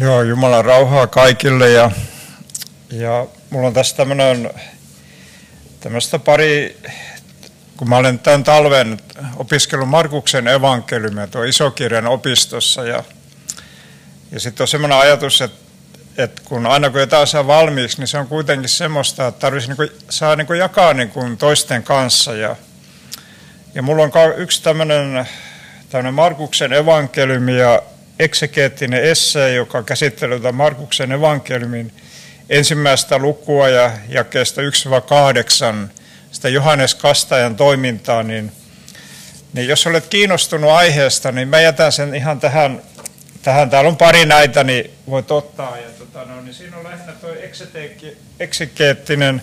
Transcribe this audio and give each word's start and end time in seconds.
Joo, 0.00 0.22
Jumalan 0.22 0.64
rauhaa 0.64 1.06
kaikille 1.06 1.70
ja, 1.70 1.90
ja 2.90 3.26
mulla 3.50 3.66
on 3.66 3.74
tässä 3.74 3.96
tämmöinen 3.96 4.50
tämmöistä 5.80 6.18
pari, 6.18 6.76
kun 7.76 7.88
mä 7.88 7.96
olen 7.96 8.18
tämän 8.18 8.44
talven 8.44 9.00
opiskellut 9.36 9.88
Markuksen 9.88 10.48
evankeliumia 10.48 11.26
tuo 11.26 11.42
isokirjan 11.42 12.06
opistossa 12.06 12.84
ja, 12.84 13.04
ja 14.32 14.40
sitten 14.40 14.64
on 14.64 14.68
semmoinen 14.68 14.98
ajatus, 14.98 15.40
että, 15.40 15.58
että 16.16 16.42
kun 16.44 16.66
aina 16.66 16.90
kun 16.90 17.00
jotain 17.00 17.26
saa 17.26 17.46
valmiiksi, 17.46 17.98
niin 17.98 18.08
se 18.08 18.18
on 18.18 18.26
kuitenkin 18.26 18.68
semmoista, 18.68 19.26
että 19.26 19.40
tarvitsisi 19.40 19.74
niin 19.78 19.90
saa 20.10 20.36
niin 20.36 20.58
jakaa 20.58 20.94
niin 20.94 21.36
toisten 21.38 21.82
kanssa 21.82 22.34
ja, 22.34 22.56
ja 23.74 23.82
mulla 23.82 24.02
on 24.02 24.10
yksi 24.36 24.62
tämmöinen 24.62 25.26
Markuksen 26.12 26.72
evankeliumi 26.72 27.58
ja 27.58 27.82
eksegeettinen 28.20 29.02
esse, 29.02 29.54
joka 29.54 29.82
käsittelee 29.82 30.52
Markuksen 30.52 31.12
evankeliumin 31.12 31.92
ensimmäistä 32.48 33.18
lukua 33.18 33.68
ja 33.68 33.90
jakeesta 34.08 34.60
1-8, 35.84 35.88
sitä 36.32 36.48
Johannes 36.48 36.94
Kastajan 36.94 37.56
toimintaa, 37.56 38.22
niin, 38.22 38.52
niin 39.52 39.68
jos 39.68 39.86
olet 39.86 40.06
kiinnostunut 40.06 40.70
aiheesta, 40.70 41.32
niin 41.32 41.48
mä 41.48 41.60
jätän 41.60 41.92
sen 41.92 42.14
ihan 42.14 42.40
tähän, 42.40 42.82
tähän 43.42 43.70
täällä 43.70 43.88
on 43.88 43.96
pari 43.96 44.26
näitä, 44.26 44.64
niin 44.64 44.90
voit 45.10 45.30
ottaa. 45.30 45.76
Ja 45.76 45.88
tota, 45.98 46.24
no, 46.24 46.40
niin 46.40 46.54
siinä 46.54 46.76
on 46.76 46.84
lähinnä 46.84 47.12
tuo 47.12 47.30
eksegeettinen 48.40 49.42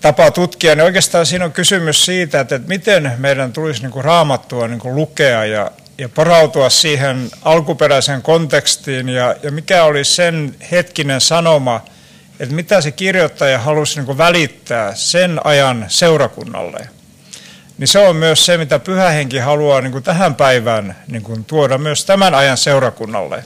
tapa 0.00 0.30
tutkia, 0.30 0.74
niin 0.74 0.84
oikeastaan 0.84 1.26
siinä 1.26 1.44
on 1.44 1.52
kysymys 1.52 2.04
siitä, 2.04 2.40
että, 2.40 2.54
että 2.54 2.68
miten 2.68 3.12
meidän 3.18 3.52
tulisi 3.52 3.82
niin 3.82 3.92
kuin 3.92 4.04
raamattua 4.04 4.68
niin 4.68 4.80
kuin 4.80 4.94
lukea 4.94 5.44
ja, 5.44 5.70
ja 5.98 6.08
porautua 6.08 6.70
siihen 6.70 7.30
alkuperäiseen 7.42 8.22
kontekstiin 8.22 9.08
ja, 9.08 9.36
ja 9.42 9.50
mikä 9.50 9.84
oli 9.84 10.04
sen 10.04 10.54
hetkinen 10.70 11.20
sanoma, 11.20 11.84
että 12.40 12.54
mitä 12.54 12.80
se 12.80 12.90
kirjoittaja 12.92 13.58
halusi 13.58 14.00
niin 14.00 14.18
välittää 14.18 14.94
sen 14.94 15.40
ajan 15.44 15.84
seurakunnalle. 15.88 16.88
Niin 17.78 17.88
se 17.88 17.98
on 17.98 18.16
myös 18.16 18.46
se, 18.46 18.58
mitä 18.58 18.78
pyhähenki 18.78 19.38
haluaa 19.38 19.80
niin 19.80 20.02
tähän 20.02 20.34
päivään 20.34 20.96
niin 21.06 21.44
tuoda 21.46 21.78
myös 21.78 22.04
tämän 22.04 22.34
ajan 22.34 22.56
seurakunnalle 22.56 23.44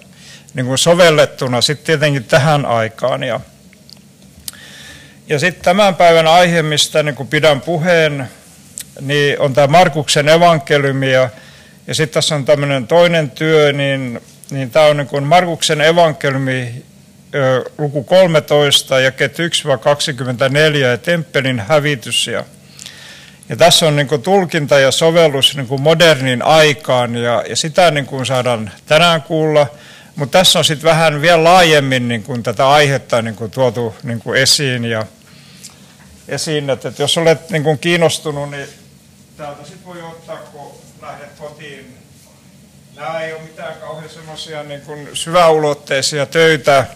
niin 0.55 0.78
sovellettuna 0.78 1.61
sitten 1.61 1.87
tietenkin 1.87 2.25
tähän 2.25 2.67
aikaan. 2.67 3.23
Ja, 3.23 3.41
ja 5.28 5.39
sitten 5.39 5.65
tämän 5.65 5.95
päivän 5.95 6.27
aihe, 6.27 6.62
mistä 6.62 7.03
niin 7.03 7.28
pidän 7.31 7.61
puheen, 7.61 8.28
niin 9.01 9.41
on 9.41 9.55
tämä 9.55 9.67
Markuksen 9.67 10.28
evankeliumi 10.28 11.12
ja 11.12 11.28
ja 11.91 11.94
sitten 11.94 12.14
tässä 12.14 12.34
on 12.34 12.44
tämmöinen 12.44 12.87
toinen 12.87 13.31
työ, 13.31 13.72
niin, 13.72 14.20
niin 14.50 14.70
tämä 14.70 14.87
on 14.87 14.97
niin 14.97 15.25
Markuksen 15.25 15.81
evankeliumi 15.81 16.84
luku 17.78 18.04
13, 18.04 19.00
jaket 19.00 19.38
1-24 19.38 20.76
ja 20.76 20.98
temppelin 20.98 21.60
hävitys. 21.60 22.26
Ja, 22.26 22.44
ja 23.48 23.56
tässä 23.56 23.87
on 23.87 23.97
niin 23.97 24.09
kuin 24.09 24.22
tulkinta 24.22 24.78
ja 24.78 24.91
sovellus 24.91 25.56
niin 25.56 25.66
kuin 25.66 25.82
modernin 25.82 26.42
aikaan 26.42 27.16
ja, 27.16 27.44
ja 27.48 27.56
sitä 27.56 27.91
niin 27.91 28.06
kuin 28.06 28.26
saadaan 28.26 28.70
tänään 28.86 29.22
kuulla. 29.22 29.66
Mutta 30.16 30.38
tässä 30.38 30.59
on 30.59 30.65
sitten 30.65 30.91
vähän 30.91 31.22
vielä 31.22 31.44
laajemmin 31.44 32.09
niin 32.09 32.22
kuin 32.22 32.42
tätä 32.42 32.69
aihetta 32.69 33.22
niin 33.22 33.36
kuin 33.36 33.50
tuotu 33.50 33.94
niin 34.03 34.20
kuin 34.20 34.38
esiin. 34.38 34.84
Ja, 34.84 35.06
esiin 36.28 36.70
että, 36.70 36.88
että 36.88 37.03
jos 37.03 37.19
olet 37.19 37.50
niin 37.50 37.62
kuin 37.62 37.78
kiinnostunut, 37.78 38.50
niin 38.50 38.69
täältä 39.36 39.65
sitten 39.65 39.86
voi 39.86 40.03
ottaa, 40.03 40.36
kun 40.36 40.79
kotiin. 41.41 41.95
Nämä 42.97 43.21
ei 43.21 43.33
ole 43.33 43.43
mitään 43.43 43.75
kauhean 43.81 44.11
semmoisia 44.11 44.62
niin 44.62 44.81
kuin 44.81 45.09
syväulotteisia 45.15 46.27
töitä, 46.27 46.87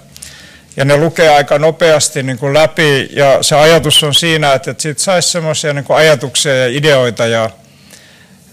ja 0.77 0.85
ne 0.85 0.97
lukee 0.97 1.29
aika 1.29 1.59
nopeasti 1.59 2.23
niin 2.23 2.39
kuin 2.39 2.55
läpi, 2.55 3.09
ja 3.13 3.43
se 3.43 3.57
ajatus 3.57 4.03
on 4.03 4.15
siinä, 4.15 4.53
että, 4.53 4.75
siitä 4.79 5.03
saisi 5.03 5.29
semmoisia 5.29 5.73
niin 5.73 5.85
ajatuksia 5.89 6.57
ja 6.57 6.67
ideoita, 6.67 7.27
ja, 7.27 7.51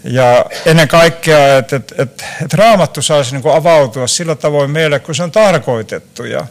ja 0.04 0.44
ennen 0.66 0.88
kaikkea, 0.88 1.58
että, 1.58 1.76
että, 1.76 1.94
että, 1.98 2.24
että 2.42 2.56
raamattu 2.56 3.02
saisi 3.02 3.32
niin 3.32 3.42
kuin 3.42 3.54
avautua 3.54 4.06
sillä 4.06 4.34
tavoin 4.34 4.70
meille, 4.70 4.98
kun 4.98 5.14
se 5.14 5.22
on 5.22 5.32
tarkoitettu. 5.32 6.24
Ja, 6.24 6.46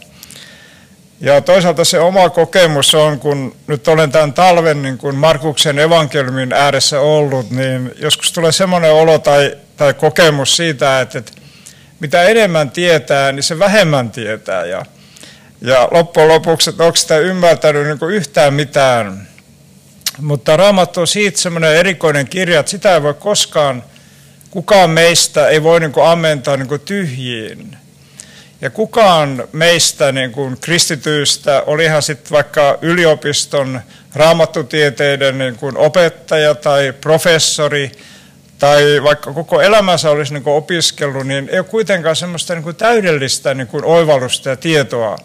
ja 1.22 1.40
toisaalta 1.40 1.84
se 1.84 2.00
oma 2.00 2.30
kokemus 2.30 2.94
on, 2.94 3.18
kun 3.18 3.54
nyt 3.66 3.88
olen 3.88 4.12
tämän 4.12 4.32
talven 4.32 4.82
niin 4.82 4.98
kuin 4.98 5.16
Markuksen 5.16 5.78
evankeliumin 5.78 6.52
ääressä 6.52 7.00
ollut, 7.00 7.50
niin 7.50 7.92
joskus 7.96 8.32
tulee 8.32 8.52
semmoinen 8.52 8.92
olo 8.92 9.18
tai, 9.18 9.56
tai 9.76 9.94
kokemus 9.94 10.56
siitä, 10.56 11.00
että, 11.00 11.18
että 11.18 11.32
mitä 12.00 12.22
enemmän 12.22 12.70
tietää, 12.70 13.32
niin 13.32 13.42
se 13.42 13.58
vähemmän 13.58 14.10
tietää. 14.10 14.64
Ja, 14.64 14.86
ja 15.60 15.88
loppujen 15.90 16.28
lopuksi, 16.28 16.70
että 16.70 16.84
onko 16.84 16.96
sitä 16.96 17.18
ymmärtänyt 17.18 17.86
niin 17.86 18.10
yhtään 18.10 18.54
mitään. 18.54 19.28
Mutta 20.20 20.56
Raamattu 20.56 21.00
on 21.00 21.06
siitä 21.06 21.38
semmoinen 21.38 21.76
erikoinen 21.76 22.28
kirja, 22.28 22.60
että 22.60 22.70
sitä 22.70 22.94
ei 22.94 23.02
voi 23.02 23.14
koskaan, 23.14 23.84
kukaan 24.50 24.90
meistä 24.90 25.48
ei 25.48 25.62
voi 25.62 25.80
niin 25.80 25.92
ammentaa 26.04 26.56
niin 26.56 26.80
tyhjiin. 26.84 27.81
Ja 28.62 28.70
kukaan 28.70 29.44
meistä 29.52 30.12
niin 30.12 30.32
kuin 30.32 30.56
kristityistä, 30.60 31.62
olihan 31.66 32.02
sitten 32.02 32.30
vaikka 32.30 32.78
yliopiston 32.82 33.80
raamattutieteiden 34.14 35.38
niin 35.38 35.56
kuin 35.56 35.76
opettaja 35.76 36.54
tai 36.54 36.94
professori, 37.00 37.92
tai 38.58 39.02
vaikka 39.02 39.32
koko 39.32 39.60
elämänsä 39.60 40.10
olisi 40.10 40.34
niin 40.34 40.42
kuin 40.42 40.54
opiskellut, 40.54 41.26
niin 41.26 41.48
ei 41.48 41.58
ole 41.58 41.66
kuitenkaan 41.66 42.16
semmoista 42.16 42.54
niin 42.54 42.62
kuin 42.62 42.76
täydellistä 42.76 43.54
niin 43.54 43.66
kuin 43.66 43.84
oivallusta 43.84 44.48
ja 44.48 44.56
tietoa, 44.56 45.18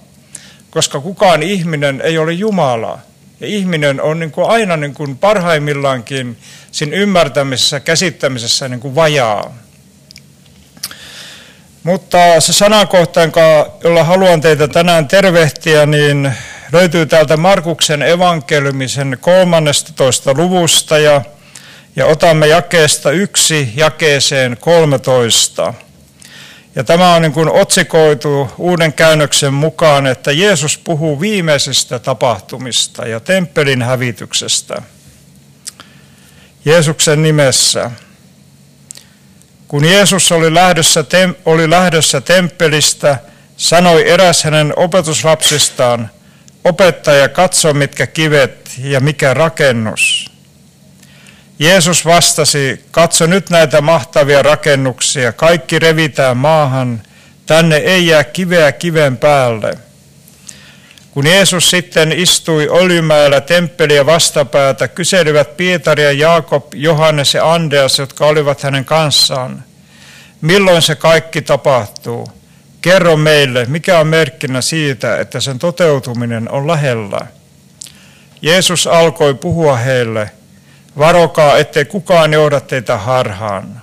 koska 0.70 1.00
kukaan 1.00 1.44
ihminen 1.44 2.02
ei 2.02 2.18
ole 2.18 2.34
Jumala. 2.34 3.00
Ja 3.40 3.48
ihminen 3.48 4.02
on 4.02 4.20
niin 4.20 4.32
kuin 4.32 4.50
aina 4.50 4.78
niin 4.78 4.94
kuin 4.94 5.18
parhaimmillaankin 5.18 6.38
siinä 6.72 6.98
ymmärtämisessä, 6.98 7.80
käsittämisessä 7.80 8.68
niin 8.68 8.80
kuin 8.80 8.96
vajaa. 8.96 9.58
Mutta 11.88 12.18
se 12.40 12.54
sanakohta, 12.54 13.20
jolla 13.84 14.04
haluan 14.04 14.42
teitä 14.42 14.68
tänään 14.68 15.08
tervehtiä, 15.08 15.86
niin 15.86 16.34
löytyy 16.72 17.06
täältä 17.06 17.38
Markuksen 17.38 18.02
evankeliumisen 18.02 19.18
13. 19.22 20.34
luvusta 20.34 20.98
ja, 20.98 21.22
ja 21.96 22.06
otamme 22.06 22.48
jakeesta 22.48 23.12
yksi 23.12 23.74
jakeeseen 23.76 24.58
13. 24.58 25.74
Ja 26.76 26.84
tämä 26.84 27.14
on 27.14 27.22
niin 27.22 27.32
kuin 27.32 27.50
otsikoitu 27.50 28.50
uuden 28.58 28.94
käännöksen 28.94 29.54
mukaan, 29.54 30.08
että 30.08 30.32
Jeesus 30.32 30.78
puhuu 30.78 31.22
viimeisistä 31.22 32.00
tapahtumista 32.00 33.08
ja 33.08 33.20
temppelin 33.20 33.82
hävityksestä. 33.82 34.82
Jeesuksen 36.66 37.24
nimessä. 37.24 37.92
Kun 39.68 39.86
Jeesus 39.86 40.32
oli 40.32 40.54
lähdössä, 40.54 41.04
tem, 41.04 41.36
oli 41.46 41.70
lähdössä 41.70 42.22
temppelistä, 42.22 43.18
sanoi 43.58 44.10
eräs 44.10 44.44
hänen 44.44 44.74
opetuslapsistaan, 44.76 46.10
opettaja, 46.64 47.30
katso 47.30 47.74
mitkä 47.74 48.08
kivet 48.08 48.72
ja 48.78 49.00
mikä 49.00 49.34
rakennus. 49.34 50.32
Jeesus 51.60 52.06
vastasi, 52.06 52.86
katso 52.92 53.26
nyt 53.26 53.50
näitä 53.50 53.82
mahtavia 53.82 54.44
rakennuksia, 54.44 55.34
kaikki 55.34 55.80
revitään 55.80 56.38
maahan, 56.38 57.02
tänne 57.46 57.76
ei 57.76 58.08
jää 58.08 58.24
kiveä 58.24 58.72
kiven 58.72 59.18
päälle. 59.18 59.87
Kun 61.18 61.28
Jeesus 61.28 61.70
sitten 61.70 62.12
istui 62.12 62.70
Öljymäellä 62.82 63.42
temppeliä 63.42 64.06
vastapäätä, 64.06 64.88
kyselivät 64.88 65.58
Pietari 65.58 66.04
ja 66.04 66.12
Jaakob, 66.12 66.74
Johannes 66.74 67.34
ja 67.34 67.54
Andreas, 67.54 68.00
jotka 68.00 68.26
olivat 68.26 68.62
hänen 68.62 68.86
kanssaan. 68.86 69.64
Milloin 70.42 70.82
se 70.82 70.96
kaikki 70.96 71.42
tapahtuu? 71.42 72.28
Kerro 72.82 73.18
meille, 73.18 73.66
mikä 73.66 74.00
on 74.00 74.08
merkkinä 74.08 74.62
siitä, 74.62 75.20
että 75.20 75.40
sen 75.40 75.60
toteutuminen 75.60 76.52
on 76.52 76.68
lähellä. 76.68 77.20
Jeesus 78.42 78.88
alkoi 78.88 79.34
puhua 79.34 79.76
heille, 79.76 80.32
varokaa, 80.98 81.58
ettei 81.58 81.86
kukaan 81.86 82.34
johda 82.34 82.60
teitä 82.60 82.98
harhaan. 82.98 83.82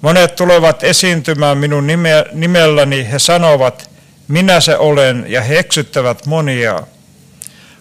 Monet 0.00 0.36
tulevat 0.36 0.84
esiintymään 0.84 1.58
minun 1.58 1.86
nimelläni, 2.32 3.08
he 3.12 3.18
sanovat, 3.18 3.91
minä 4.32 4.60
se 4.60 4.76
olen, 4.76 5.24
ja 5.28 5.40
he 5.40 5.58
eksyttävät 5.58 6.26
monia. 6.26 6.80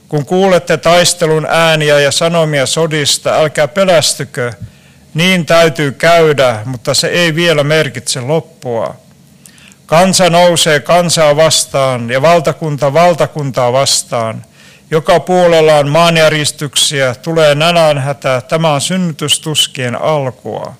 Kun 0.09 0.25
kuulette 0.25 0.77
taistelun 0.77 1.47
ääniä 1.49 1.99
ja 1.99 2.11
sanomia 2.11 2.65
sodista, 2.65 3.33
älkää 3.35 3.67
pelästykö, 3.67 4.53
niin 5.13 5.45
täytyy 5.45 5.91
käydä, 5.91 6.59
mutta 6.65 6.93
se 6.93 7.07
ei 7.07 7.35
vielä 7.35 7.63
merkitse 7.63 8.21
loppua. 8.21 8.95
Kansa 9.85 10.29
nousee 10.29 10.79
kansaa 10.79 11.35
vastaan 11.35 12.09
ja 12.09 12.21
valtakunta 12.21 12.93
valtakuntaa 12.93 13.73
vastaan. 13.73 14.45
Joka 14.91 15.19
puolella 15.19 15.75
on 15.75 15.89
maanjäristyksiä, 15.89 17.15
tulee 17.15 17.55
nälänhätä, 17.55 18.41
tämä 18.47 18.73
on 18.73 18.81
synnytystuskien 18.81 20.01
alkua. 20.01 20.75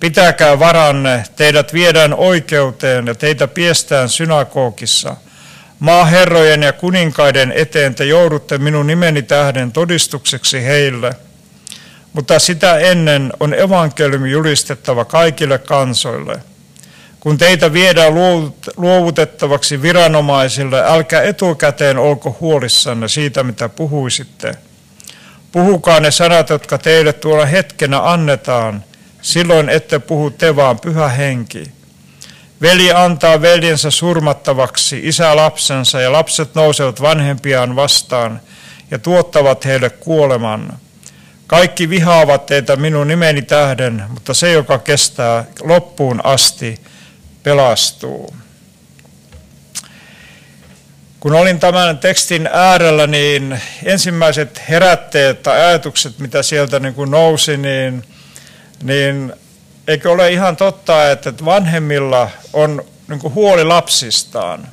Pitäkää 0.00 0.58
varanne, 0.58 1.24
teidät 1.36 1.72
viedään 1.72 2.14
oikeuteen 2.14 3.06
ja 3.06 3.14
teitä 3.14 3.48
piestään 3.48 4.08
synagogissa. 4.08 5.16
Maaherrojen 5.78 6.62
ja 6.62 6.72
kuninkaiden 6.72 7.52
eteen 7.56 7.94
te 7.94 8.04
joudutte 8.04 8.58
minun 8.58 8.86
nimeni 8.86 9.22
tähden 9.22 9.72
todistukseksi 9.72 10.64
heille. 10.64 11.12
Mutta 12.12 12.38
sitä 12.38 12.78
ennen 12.78 13.32
on 13.40 13.54
evankeliumi 13.54 14.30
julistettava 14.30 15.04
kaikille 15.04 15.58
kansoille. 15.58 16.40
Kun 17.20 17.38
teitä 17.38 17.72
viedään 17.72 18.12
luovutettavaksi 18.76 19.82
viranomaisille, 19.82 20.82
älkää 20.84 21.22
etukäteen 21.22 21.98
olko 21.98 22.36
huolissanne 22.40 23.08
siitä, 23.08 23.42
mitä 23.42 23.68
puhuisitte. 23.68 24.54
Puhukaa 25.52 26.00
ne 26.00 26.10
sanat, 26.10 26.50
jotka 26.50 26.78
teille 26.78 27.12
tuolla 27.12 27.46
hetkenä 27.46 28.10
annetaan. 28.10 28.84
Silloin 29.26 29.68
ette 29.68 29.98
puhu 29.98 30.30
te, 30.30 30.56
vaan 30.56 30.80
pyhä 30.80 31.08
henki. 31.08 31.64
Veli 32.62 32.92
antaa 32.92 33.42
veljensä 33.42 33.90
surmattavaksi, 33.90 35.00
isä 35.02 35.36
lapsensa, 35.36 36.00
ja 36.00 36.12
lapset 36.12 36.54
nousevat 36.54 37.00
vanhempiaan 37.02 37.76
vastaan 37.76 38.40
ja 38.90 38.98
tuottavat 38.98 39.64
heille 39.64 39.90
kuoleman. 39.90 40.78
Kaikki 41.46 41.88
vihaavat 41.88 42.46
teitä 42.46 42.76
minun 42.76 43.08
nimeni 43.08 43.42
tähden, 43.42 44.04
mutta 44.08 44.34
se, 44.34 44.52
joka 44.52 44.78
kestää 44.78 45.44
loppuun 45.60 46.20
asti, 46.24 46.80
pelastuu. 47.42 48.36
Kun 51.20 51.34
olin 51.34 51.60
tämän 51.60 51.98
tekstin 51.98 52.48
äärellä, 52.52 53.06
niin 53.06 53.60
ensimmäiset 53.84 54.62
herätteet 54.68 55.42
tai 55.42 55.64
ajatukset, 55.64 56.18
mitä 56.18 56.42
sieltä 56.42 56.80
niin 56.80 56.94
kuin 56.94 57.10
nousi, 57.10 57.56
niin, 57.56 58.04
niin 58.82 59.32
eikö 59.88 60.10
ole 60.10 60.32
ihan 60.32 60.56
totta, 60.56 61.10
että 61.10 61.32
vanhemmilla 61.44 62.30
on 62.52 62.84
niin 63.08 63.34
huoli 63.34 63.64
lapsistaan. 63.64 64.68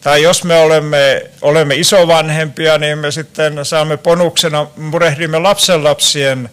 Tai 0.00 0.22
jos 0.22 0.44
me 0.44 0.58
olemme, 0.60 1.30
olemme 1.42 1.74
isovanhempia, 1.74 2.78
niin 2.78 2.98
me 2.98 3.10
sitten 3.10 3.64
saamme 3.64 3.96
ponuksena, 3.96 4.66
murehdimme 4.76 5.38
lapsenlapsien 5.38 6.50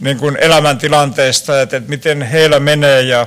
niin 0.00 0.18
kuin 0.18 0.36
elämäntilanteesta, 0.40 1.62
että, 1.62 1.76
että 1.76 1.90
miten 1.90 2.22
heillä 2.22 2.60
menee 2.60 3.02
ja, 3.02 3.26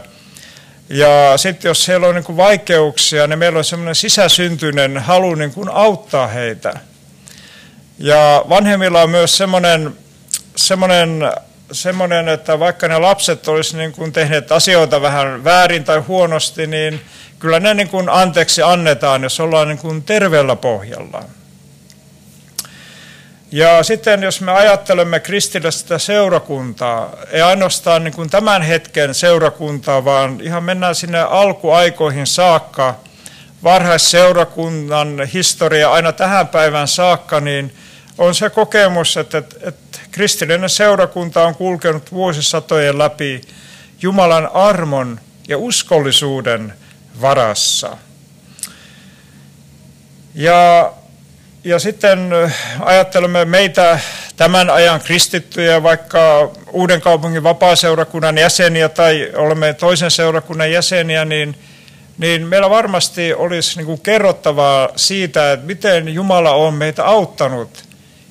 ja 0.90 1.38
sitten 1.38 1.70
jos 1.70 1.88
heillä 1.88 2.08
on 2.08 2.16
niin 2.16 2.24
kuin 2.24 2.38
vaikeuksia, 2.38 3.28
niin 3.28 3.40
meillä 3.40 3.58
on 3.58 3.66
semmoinen 3.66 3.96
sisäsyntyinen 3.96 4.98
halu 4.98 5.36
niin 5.36 5.54
kuin 5.54 5.70
auttaa 5.70 6.28
heitä. 6.28 6.74
Ja 7.98 8.46
vanhemmilla 8.50 9.02
on 9.02 9.10
myös 9.10 9.38
semmoinen, 9.38 9.98
semmoinen, 10.56 11.20
semmoinen, 11.72 12.28
että 12.30 12.60
vaikka 12.60 12.88
ne 12.88 12.98
lapset 12.98 13.48
olisi 13.48 13.78
niin 13.78 13.92
kuin 13.92 14.12
tehneet 14.12 14.52
asioita 14.52 15.02
vähän 15.02 15.44
väärin 15.44 15.84
tai 15.84 16.00
huonosti, 16.00 16.68
niin 16.68 17.02
kyllä 17.40 17.60
ne 17.60 17.74
niin 17.74 17.90
kuin 17.90 18.10
anteeksi 18.10 18.62
annetaan, 18.62 19.24
jos 19.24 19.40
ollaan 19.40 19.68
niin 19.68 19.78
kuin 19.78 20.04
terveellä 20.04 20.56
pohjalla. 20.56 21.24
Ja 23.52 23.84
sitten 23.84 24.24
jos 24.24 24.42
me 24.42 24.52
ajattelemme 24.52 25.20
kristillistä 25.20 25.98
seurakuntaa, 25.98 27.14
ei 27.32 27.42
ainoastaan 27.42 28.04
niin 28.04 28.14
kuin 28.14 28.30
tämän 28.30 28.62
hetken 28.62 29.14
seurakuntaa, 29.14 30.06
vaan 30.06 30.42
ihan 30.42 30.64
mennään 30.64 30.96
sinne 30.96 31.20
alkuaikoihin 31.20 32.28
saakka, 32.28 32.96
varhaisseurakunnan 33.64 35.28
historia 35.34 35.92
aina 35.92 36.12
tähän 36.12 36.48
päivään 36.48 36.88
saakka, 36.88 37.40
niin 37.40 37.74
on 38.20 38.36
se 38.36 38.50
kokemus, 38.50 39.18
että, 39.18 39.38
että, 39.38 40.00
kristillinen 40.12 40.70
seurakunta 40.70 41.46
on 41.46 41.56
kulkenut 41.56 42.12
vuosisatojen 42.12 42.98
läpi 42.98 43.42
Jumalan 44.02 44.50
armon 44.54 45.20
ja 45.48 45.58
uskollisuuden 45.58 46.74
varassa. 47.22 47.98
Ja 50.36 50.94
ja 51.64 51.80
sitten 51.80 52.30
ajattelemme 52.80 53.46
meitä 53.46 54.00
tämän 54.38 54.70
ajan 54.70 55.02
kristittyjä, 55.02 55.84
vaikka 55.84 56.52
Uuden 56.72 57.02
kaupungin 57.02 57.44
vapaaseurakunnan 57.44 58.38
jäseniä 58.38 58.90
tai 58.90 59.32
olemme 59.36 59.74
toisen 59.74 60.12
seurakunnan 60.12 60.72
jäseniä, 60.72 61.26
niin, 61.26 61.56
niin 62.18 62.48
meillä 62.48 62.70
varmasti 62.70 63.34
olisi 63.34 63.78
niin 63.78 63.86
kuin 63.86 64.02
kerrottavaa 64.02 64.90
siitä, 64.96 65.52
että 65.52 65.66
miten 65.66 66.10
Jumala 66.10 66.52
on 66.52 66.74
meitä 66.74 67.06
auttanut 67.06 67.89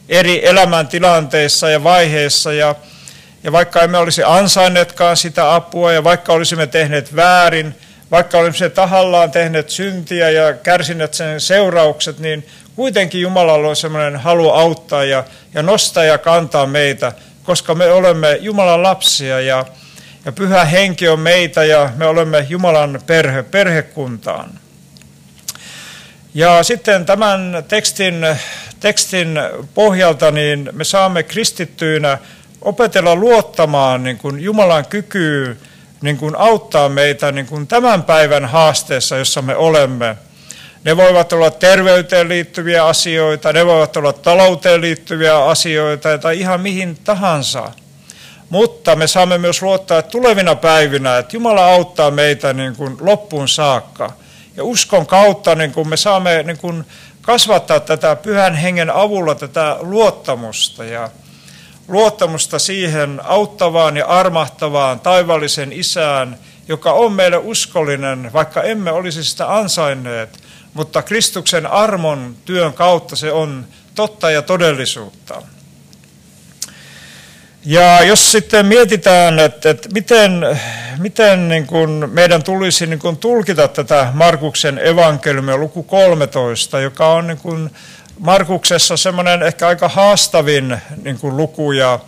eri 0.08 0.46
elämäntilanteissa 0.48 1.70
ja 1.70 1.84
vaiheissa. 1.84 2.52
Ja, 2.52 2.74
ja 3.42 3.52
vaikka 3.52 3.82
emme 3.82 3.98
olisi 3.98 4.22
ansainneetkaan 4.24 5.16
sitä 5.16 5.54
apua 5.54 5.92
ja 5.92 6.04
vaikka 6.04 6.32
olisimme 6.32 6.66
tehneet 6.66 7.16
väärin, 7.16 7.74
vaikka 8.10 8.38
olisimme 8.38 8.70
tahallaan 8.70 9.30
tehneet 9.30 9.70
syntiä 9.70 10.30
ja 10.30 10.54
kärsineet 10.54 11.14
sen 11.14 11.40
seuraukset, 11.40 12.18
niin 12.18 12.46
kuitenkin 12.76 13.20
Jumalalla 13.20 13.68
on 13.68 13.76
sellainen 13.76 14.20
halu 14.20 14.50
auttaa 14.50 15.04
ja, 15.04 15.24
ja 15.54 15.62
nostaa 15.62 16.04
ja 16.04 16.18
kantaa 16.18 16.66
meitä, 16.66 17.12
koska 17.44 17.74
me 17.74 17.90
olemme 17.92 18.38
Jumalan 18.40 18.82
lapsia 18.82 19.40
ja, 19.40 19.64
ja 20.24 20.32
pyhä 20.32 20.64
henki 20.64 21.08
on 21.08 21.20
meitä 21.20 21.64
ja 21.64 21.90
me 21.96 22.06
olemme 22.06 22.46
Jumalan 22.48 23.00
perhe, 23.06 23.42
perhekuntaan. 23.42 24.50
Ja 26.34 26.62
sitten 26.62 27.06
tämän 27.06 27.64
tekstin, 27.68 28.26
tekstin 28.80 29.38
pohjalta 29.74 30.30
niin 30.30 30.70
me 30.72 30.84
saamme 30.84 31.22
kristittyinä 31.22 32.18
opetella 32.60 33.16
luottamaan 33.16 34.02
niin 34.02 34.18
kuin 34.18 34.40
Jumalan 34.40 34.86
kykyyn 34.86 35.58
niin 36.00 36.16
kuin 36.16 36.36
auttaa 36.36 36.88
meitä 36.88 37.32
niin 37.32 37.46
kuin 37.46 37.66
tämän 37.66 38.02
päivän 38.02 38.44
haasteessa, 38.44 39.16
jossa 39.16 39.42
me 39.42 39.56
olemme– 39.56 40.16
ne 40.84 40.96
voivat 40.96 41.32
olla 41.32 41.50
terveyteen 41.50 42.28
liittyviä 42.28 42.86
asioita, 42.86 43.52
ne 43.52 43.66
voivat 43.66 43.96
olla 43.96 44.12
talouteen 44.12 44.80
liittyviä 44.80 45.44
asioita 45.44 46.18
tai 46.18 46.40
ihan 46.40 46.60
mihin 46.60 46.98
tahansa. 47.04 47.72
Mutta 48.50 48.96
me 48.96 49.06
saamme 49.06 49.38
myös 49.38 49.62
luottaa 49.62 50.02
tulevina 50.02 50.54
päivinä, 50.54 51.18
että 51.18 51.36
Jumala 51.36 51.66
auttaa 51.66 52.10
meitä 52.10 52.52
niin 52.52 52.76
kuin 52.76 52.96
loppuun 53.00 53.48
saakka. 53.48 54.12
Ja 54.56 54.64
uskon 54.64 55.06
kautta 55.06 55.54
niin 55.54 55.72
kuin 55.72 55.88
me 55.88 55.96
saamme 55.96 56.42
niin 56.42 56.58
kuin 56.58 56.84
kasvattaa 57.28 57.80
tätä 57.80 58.16
pyhän 58.16 58.54
hengen 58.54 58.90
avulla 58.90 59.34
tätä 59.34 59.76
luottamusta 59.80 60.84
ja 60.84 61.10
luottamusta 61.88 62.58
siihen 62.58 63.20
auttavaan 63.24 63.96
ja 63.96 64.06
armahtavaan 64.06 65.00
taivallisen 65.00 65.72
isään, 65.72 66.38
joka 66.68 66.92
on 66.92 67.12
meille 67.12 67.36
uskollinen, 67.36 68.32
vaikka 68.32 68.62
emme 68.62 68.92
olisi 68.92 69.24
sitä 69.24 69.56
ansainneet– 69.56 70.38
mutta 70.74 71.02
Kristuksen 71.02 71.66
armon 71.66 72.36
työn 72.44 72.72
kautta 72.72 73.16
se 73.16 73.32
on 73.32 73.66
totta 73.94 74.30
ja 74.30 74.42
todellisuutta. 74.42 75.42
Ja 77.68 78.04
jos 78.04 78.32
sitten 78.32 78.66
mietitään, 78.66 79.38
että, 79.38 79.70
että 79.70 79.88
miten, 79.92 80.60
miten 80.98 81.48
niin 81.48 81.66
kuin 81.66 82.10
meidän 82.12 82.42
tulisi 82.42 82.86
niin 82.86 82.98
kuin 82.98 83.16
tulkita 83.16 83.68
tätä 83.68 84.08
Markuksen 84.12 84.78
evankeliumia 84.78 85.56
luku 85.56 85.82
13, 85.82 86.80
joka 86.80 87.08
on 87.08 87.26
niin 87.26 87.38
kuin 87.38 87.70
Markuksessa 88.18 88.96
semmoinen 88.96 89.42
ehkä 89.42 89.68
aika 89.68 89.88
haastavin 89.88 90.78
niin 91.04 91.18
kuin 91.18 91.36
luku 91.36 91.72
ja, 91.72 91.98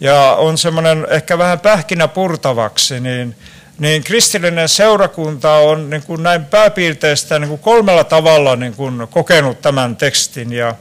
ja 0.00 0.34
on 0.38 0.58
semmoinen 0.58 1.06
ehkä 1.10 1.38
vähän 1.38 1.60
pähkinä 1.60 2.08
purtavaksi, 2.08 3.00
niin 3.00 3.36
niin 3.78 4.04
kristillinen 4.04 4.68
seurakunta 4.68 5.54
on 5.54 5.90
niin 5.90 6.02
kuin 6.02 6.22
näin 6.22 6.44
pääpiirteistä 6.44 7.38
niin 7.38 7.48
kuin 7.48 7.60
kolmella 7.60 8.04
tavalla 8.04 8.56
niin 8.56 8.74
kuin 8.74 9.08
kokenut 9.10 9.62
tämän 9.62 9.96
tekstin. 9.96 10.52
Ja, 10.52 10.74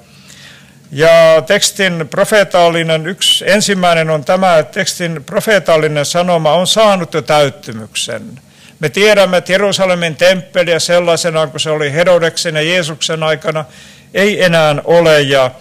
ja 0.91 1.41
tekstin 1.47 2.07
profeetallinen, 2.09 3.07
yksi 3.07 3.49
ensimmäinen 3.51 4.09
on 4.09 4.25
tämä, 4.25 4.57
että 4.57 4.79
tekstin 4.79 5.23
profeetallinen 5.23 6.05
sanoma 6.05 6.53
on 6.53 6.67
saanut 6.67 7.13
jo 7.13 7.21
täyttymyksen. 7.21 8.41
Me 8.79 8.89
tiedämme, 8.89 9.37
että 9.37 9.51
Jerusalemin 9.51 10.15
temppeliä 10.15 10.79
sellaisena 10.79 11.47
kuin 11.47 11.61
se 11.61 11.69
oli 11.69 11.93
Herodeksen 11.93 12.55
ja 12.55 12.61
Jeesuksen 12.61 13.23
aikana 13.23 13.65
ei 14.13 14.43
enää 14.43 14.75
ole. 14.83 15.21
Ja 15.21 15.51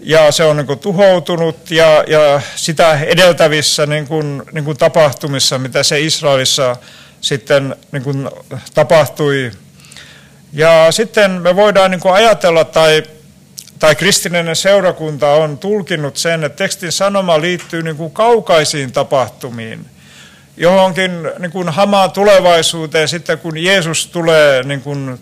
ja 0.00 0.32
se 0.32 0.44
on 0.44 0.56
niin 0.56 0.66
kuin 0.66 0.78
tuhoutunut 0.78 1.70
ja, 1.70 2.04
ja 2.06 2.40
sitä 2.56 3.00
edeltävissä 3.00 3.86
niin 3.86 4.06
kuin, 4.06 4.42
niin 4.52 4.64
kuin 4.64 4.76
tapahtumissa, 4.76 5.58
mitä 5.58 5.82
se 5.82 6.00
Israelissa 6.00 6.76
sitten 7.20 7.76
niin 7.92 8.02
kuin 8.02 8.30
tapahtui. 8.74 9.50
Ja 10.52 10.92
sitten 10.92 11.30
me 11.30 11.56
voidaan 11.56 11.90
niin 11.90 12.00
kuin 12.00 12.14
ajatella, 12.14 12.64
tai, 12.64 13.02
tai 13.78 13.94
kristillinen 13.94 14.56
seurakunta 14.56 15.30
on 15.30 15.58
tulkinnut 15.58 16.16
sen, 16.16 16.44
että 16.44 16.56
tekstin 16.56 16.92
sanoma 16.92 17.40
liittyy 17.40 17.82
niin 17.82 17.96
kuin 17.96 18.12
kaukaisiin 18.12 18.92
tapahtumiin, 18.92 19.86
johonkin 20.56 21.10
niin 21.38 21.50
kuin 21.50 21.68
hamaan 21.68 22.10
tulevaisuuteen 22.10 23.08
sitten, 23.08 23.38
kun 23.38 23.58
Jeesus 23.58 24.06
tulee 24.06 24.62
niin 24.62 24.80
kuin, 24.80 25.18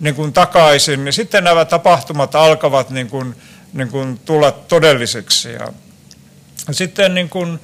niin 0.00 0.14
kuin 0.14 0.32
takaisin, 0.32 1.04
niin 1.04 1.12
sitten 1.12 1.44
nämä 1.44 1.64
tapahtumat 1.64 2.34
alkavat 2.34 2.90
niin 2.90 3.10
kuin, 3.10 3.36
niin 3.72 3.88
kuin 3.88 4.20
tulla 4.24 4.52
todelliseksi. 4.52 5.52
Ja 5.52 5.68
sitten 6.70 7.14
niin 7.14 7.28
kuin 7.28 7.60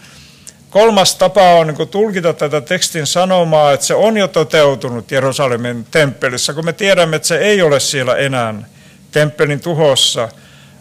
kolmas 0.70 1.14
tapa 1.14 1.54
on 1.54 1.66
niin 1.66 1.88
tulkita 1.88 2.32
tätä 2.32 2.60
tekstin 2.60 3.06
sanomaa, 3.06 3.72
että 3.72 3.86
se 3.86 3.94
on 3.94 4.16
jo 4.16 4.28
toteutunut 4.28 5.10
Jerusalemin 5.10 5.86
temppelissä, 5.90 6.52
kun 6.54 6.64
me 6.64 6.72
tiedämme, 6.72 7.16
että 7.16 7.28
se 7.28 7.36
ei 7.38 7.62
ole 7.62 7.80
siellä 7.80 8.16
enää 8.16 8.54
temppelin 9.16 9.60
tuhossa. 9.60 10.28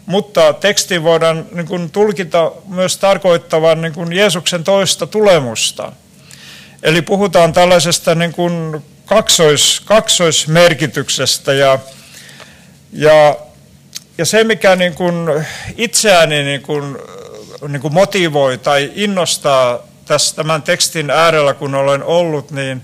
Mutta 0.06 0.52
teksti 0.52 1.02
voidaan 1.02 1.46
niin 1.52 1.66
kuin 1.66 1.90
tulkita 1.90 2.52
myös 2.68 2.96
tarkoittavan 2.96 3.80
niin 3.80 3.92
kuin 3.92 4.12
Jeesuksen 4.12 4.64
toista 4.64 5.06
tulemusta. 5.06 5.92
Eli 6.82 7.02
puhutaan 7.02 7.52
tällaisesta 7.52 8.14
niin 8.14 8.32
kuin 8.32 8.84
kaksois, 9.06 9.82
kaksoismerkityksestä 9.84 11.52
ja, 11.52 11.78
ja 12.92 13.36
ja 14.18 14.24
se, 14.24 14.44
mikä 14.44 14.76
niin 14.76 14.94
kuin 14.94 15.14
itseäni 15.76 16.42
niin 16.42 16.62
kuin, 16.62 16.98
niin 17.68 17.82
kuin 17.82 17.94
motivoi 17.94 18.58
tai 18.58 18.92
innostaa 18.94 19.78
tässä 20.04 20.36
tämän 20.36 20.62
tekstin 20.62 21.10
äärellä, 21.10 21.54
kun 21.54 21.74
olen 21.74 22.02
ollut, 22.02 22.50
niin, 22.50 22.82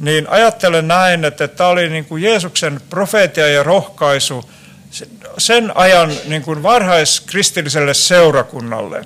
niin 0.00 0.28
ajattelen 0.28 0.88
näin, 0.88 1.24
että 1.24 1.48
tämä 1.48 1.70
oli 1.70 1.88
niin 1.88 2.04
kuin 2.04 2.22
Jeesuksen 2.22 2.80
profeetia 2.90 3.48
ja 3.48 3.62
rohkaisu 3.62 4.44
sen 5.38 5.72
ajan 5.76 6.12
niin 6.26 6.42
kuin 6.42 6.62
varhaiskristilliselle 6.62 7.94
seurakunnalle. 7.94 9.04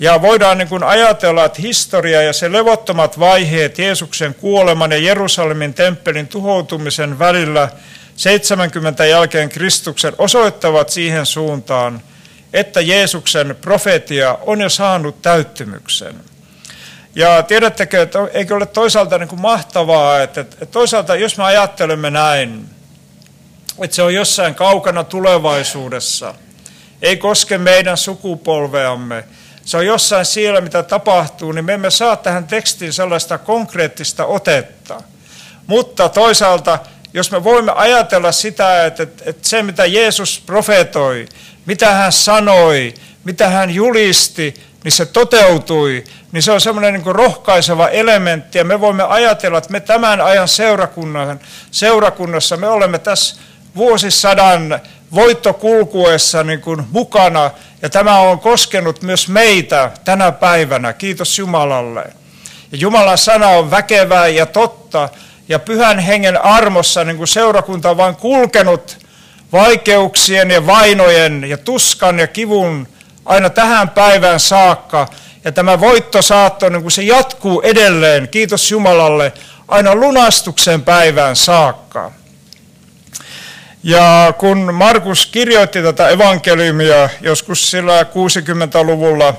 Ja 0.00 0.22
voidaan 0.22 0.58
niin 0.58 0.68
kuin 0.68 0.82
ajatella, 0.82 1.44
että 1.44 1.62
historia 1.62 2.22
ja 2.22 2.32
se 2.32 2.52
levottomat 2.52 3.18
vaiheet 3.18 3.78
Jeesuksen 3.78 4.34
kuoleman 4.34 4.90
ja 4.90 4.98
Jerusalemin 4.98 5.74
temppelin 5.74 6.28
tuhoutumisen 6.28 7.18
välillä– 7.18 7.68
70 8.16 9.06
jälkeen 9.06 9.48
Kristuksen 9.48 10.14
osoittavat 10.18 10.88
siihen 10.88 11.26
suuntaan, 11.26 12.02
että 12.52 12.80
Jeesuksen 12.80 13.56
profetia 13.60 14.38
on 14.42 14.60
jo 14.60 14.68
saanut 14.68 15.22
täyttymyksen. 15.22 16.14
Ja 17.14 17.42
tiedättekö, 17.42 18.02
että 18.02 18.18
eikö 18.32 18.56
ole 18.56 18.66
toisaalta 18.66 19.18
niin 19.18 19.28
kuin 19.28 19.40
mahtavaa, 19.40 20.22
että, 20.22 20.44
toisaalta 20.70 21.16
jos 21.16 21.36
me 21.36 21.44
ajattelemme 21.44 22.10
näin, 22.10 22.66
että 23.82 23.96
se 23.96 24.02
on 24.02 24.14
jossain 24.14 24.54
kaukana 24.54 25.04
tulevaisuudessa, 25.04 26.34
ei 27.02 27.16
koske 27.16 27.58
meidän 27.58 27.96
sukupolveamme, 27.96 29.24
se 29.64 29.76
on 29.76 29.86
jossain 29.86 30.24
siellä, 30.24 30.60
mitä 30.60 30.82
tapahtuu, 30.82 31.52
niin 31.52 31.64
me 31.64 31.74
emme 31.74 31.90
saa 31.90 32.16
tähän 32.16 32.46
tekstiin 32.46 32.92
sellaista 32.92 33.38
konkreettista 33.38 34.26
otetta. 34.26 35.02
Mutta 35.66 36.08
toisaalta 36.08 36.78
jos 37.14 37.30
me 37.30 37.44
voimme 37.44 37.72
ajatella 37.74 38.32
sitä, 38.32 38.86
että, 38.86 39.02
että 39.02 39.48
se 39.48 39.62
mitä 39.62 39.86
Jeesus 39.86 40.42
profetoi, 40.46 41.26
mitä 41.66 41.92
hän 41.92 42.12
sanoi, 42.12 42.94
mitä 43.24 43.48
hän 43.48 43.70
julisti, 43.70 44.54
niin 44.84 44.92
se 44.92 45.06
toteutui, 45.06 46.04
niin 46.32 46.42
se 46.42 46.52
on 46.52 46.60
semmoinen 46.60 46.94
niin 46.94 47.14
rohkaiseva 47.14 47.88
elementti. 47.88 48.58
Ja 48.58 48.64
me 48.64 48.80
voimme 48.80 49.02
ajatella, 49.02 49.58
että 49.58 49.72
me 49.72 49.80
tämän 49.80 50.20
ajan 50.20 50.48
seurakunnan, 50.48 51.40
seurakunnassa, 51.70 52.56
me 52.56 52.68
olemme 52.68 52.98
tässä 52.98 53.36
vuosisadan 53.76 54.80
voittokulkuessa 55.14 56.44
niin 56.44 56.60
kuin 56.60 56.82
mukana. 56.90 57.50
Ja 57.82 57.90
tämä 57.90 58.18
on 58.18 58.40
koskenut 58.40 59.02
myös 59.02 59.28
meitä 59.28 59.90
tänä 60.04 60.32
päivänä. 60.32 60.92
Kiitos 60.92 61.38
Jumalalle. 61.38 62.04
Ja 62.72 62.78
Jumalan 62.78 63.18
sana 63.18 63.48
on 63.48 63.70
väkevää 63.70 64.28
ja 64.28 64.46
totta 64.46 65.08
ja 65.48 65.58
pyhän 65.58 65.98
hengen 65.98 66.44
armossa 66.44 67.04
niin 67.04 67.16
kuin 67.16 67.28
seurakunta 67.28 67.90
on 67.90 67.96
vain 67.96 68.16
kulkenut 68.16 68.98
vaikeuksien 69.52 70.50
ja 70.50 70.66
vainojen 70.66 71.44
ja 71.44 71.58
tuskan 71.58 72.18
ja 72.18 72.26
kivun 72.26 72.88
aina 73.24 73.50
tähän 73.50 73.88
päivään 73.88 74.40
saakka. 74.40 75.08
Ja 75.44 75.52
tämä 75.52 75.80
voittosaatto, 75.80 76.68
niin 76.68 76.82
kuin 76.82 76.92
se 76.92 77.02
jatkuu 77.02 77.60
edelleen, 77.60 78.28
kiitos 78.28 78.70
Jumalalle, 78.70 79.32
aina 79.68 79.94
lunastuksen 79.94 80.82
päivään 80.82 81.36
saakka. 81.36 82.12
Ja 83.86 84.34
kun 84.38 84.74
Markus 84.74 85.26
kirjoitti 85.26 85.82
tätä 85.82 86.08
evankeliumia 86.08 87.08
joskus 87.20 87.70
sillä 87.70 88.02
60-luvulla 88.02 89.36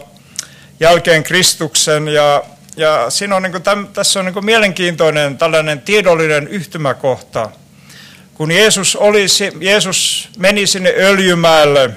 jälkeen 0.80 1.24
Kristuksen 1.24 2.08
ja 2.08 2.44
ja 2.78 3.10
siinä 3.10 3.36
on, 3.36 3.44
niin 3.44 3.52
kuin, 3.52 3.64
täm, 3.64 3.88
tässä 3.88 4.20
on 4.20 4.26
niin 4.26 4.34
kuin 4.34 4.46
mielenkiintoinen 4.46 5.38
tällainen 5.38 5.82
tiedollinen 5.82 6.48
yhtymäkohta. 6.48 7.50
Kun 8.34 8.52
Jeesus, 8.52 8.96
oli, 8.96 9.26
Jeesus 9.60 10.30
meni 10.38 10.68
sinne 10.68 10.94
Öljymäelle, 10.98 11.90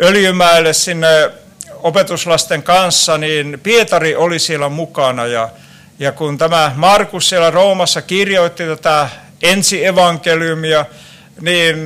Öljymäelle 0.00 0.72
sinne 0.72 1.30
opetuslasten 1.74 2.62
kanssa, 2.62 3.18
niin 3.18 3.60
Pietari 3.62 4.16
oli 4.16 4.38
siellä 4.38 4.68
mukana. 4.68 5.26
Ja, 5.26 5.48
ja 5.98 6.12
kun 6.12 6.38
tämä 6.38 6.72
Markus 6.76 7.28
siellä 7.28 7.50
Roomassa 7.50 8.02
kirjoitti 8.02 8.64
tätä 8.64 9.08
ensievankeliumia, 9.44 10.86
niin 11.40 11.76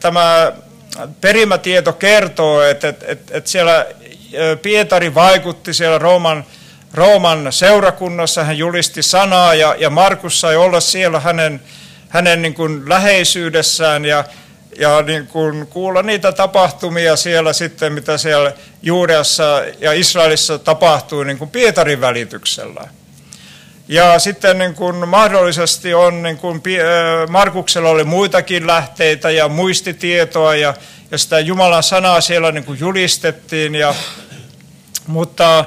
tämä 0.00 0.52
perimätieto 1.20 1.92
kertoo, 1.92 2.62
että, 2.62 2.88
että, 2.88 3.06
että, 3.08 3.36
että 3.36 3.50
siellä 3.50 3.86
Pietari 4.62 5.14
vaikutti 5.14 5.74
siellä 5.74 5.98
Rooman 5.98 6.44
Rooman 6.94 7.52
seurakunnassa, 7.52 8.44
hän 8.44 8.58
julisti 8.58 9.02
sanaa 9.02 9.54
ja, 9.54 9.76
ja 9.78 9.90
Markus 9.90 10.40
sai 10.40 10.56
olla 10.56 10.80
siellä 10.80 11.20
hänen, 11.20 11.60
hänen 12.08 12.42
niin 12.42 12.54
kuin 12.54 12.88
läheisyydessään 12.88 14.04
ja, 14.04 14.24
ja 14.78 15.02
niin 15.02 15.26
kuin 15.26 15.66
kuulla 15.66 16.02
niitä 16.02 16.32
tapahtumia 16.32 17.16
siellä 17.16 17.52
sitten, 17.52 17.92
mitä 17.92 18.18
siellä 18.18 18.52
Juudeassa 18.82 19.62
ja 19.78 19.92
Israelissa 19.92 20.58
tapahtui 20.58 21.24
niin 21.24 21.38
kuin 21.38 21.50
Pietarin 21.50 22.00
välityksellä. 22.00 22.88
Ja 23.88 24.18
sitten 24.18 24.58
niin 24.58 24.74
kuin 24.74 25.08
mahdollisesti 25.08 25.94
on, 25.94 26.22
niin 26.22 26.36
kuin 26.38 26.62
Markuksella 27.28 27.88
oli 27.88 28.04
muitakin 28.04 28.66
lähteitä 28.66 29.30
ja 29.30 29.48
muistitietoa 29.48 30.54
ja, 30.54 30.74
ja 31.10 31.18
sitä 31.18 31.40
Jumalan 31.40 31.82
sanaa 31.82 32.20
siellä 32.20 32.52
niin 32.52 32.64
kuin 32.64 32.80
julistettiin, 32.80 33.74
ja, 33.74 33.94
mutta 35.06 35.64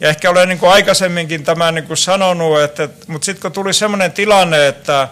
ja 0.00 0.08
ehkä 0.08 0.30
olen 0.30 0.48
niin 0.48 0.58
kuin 0.58 0.72
aikaisemminkin 0.72 1.44
tämän 1.44 1.74
niin 1.74 1.86
kuin 1.86 1.96
sanonut, 1.96 2.60
että, 2.60 2.88
mutta 3.06 3.24
sitten 3.24 3.42
kun 3.42 3.52
tuli 3.52 3.72
sellainen 3.72 4.12
tilanne, 4.12 4.68
että, 4.68 5.08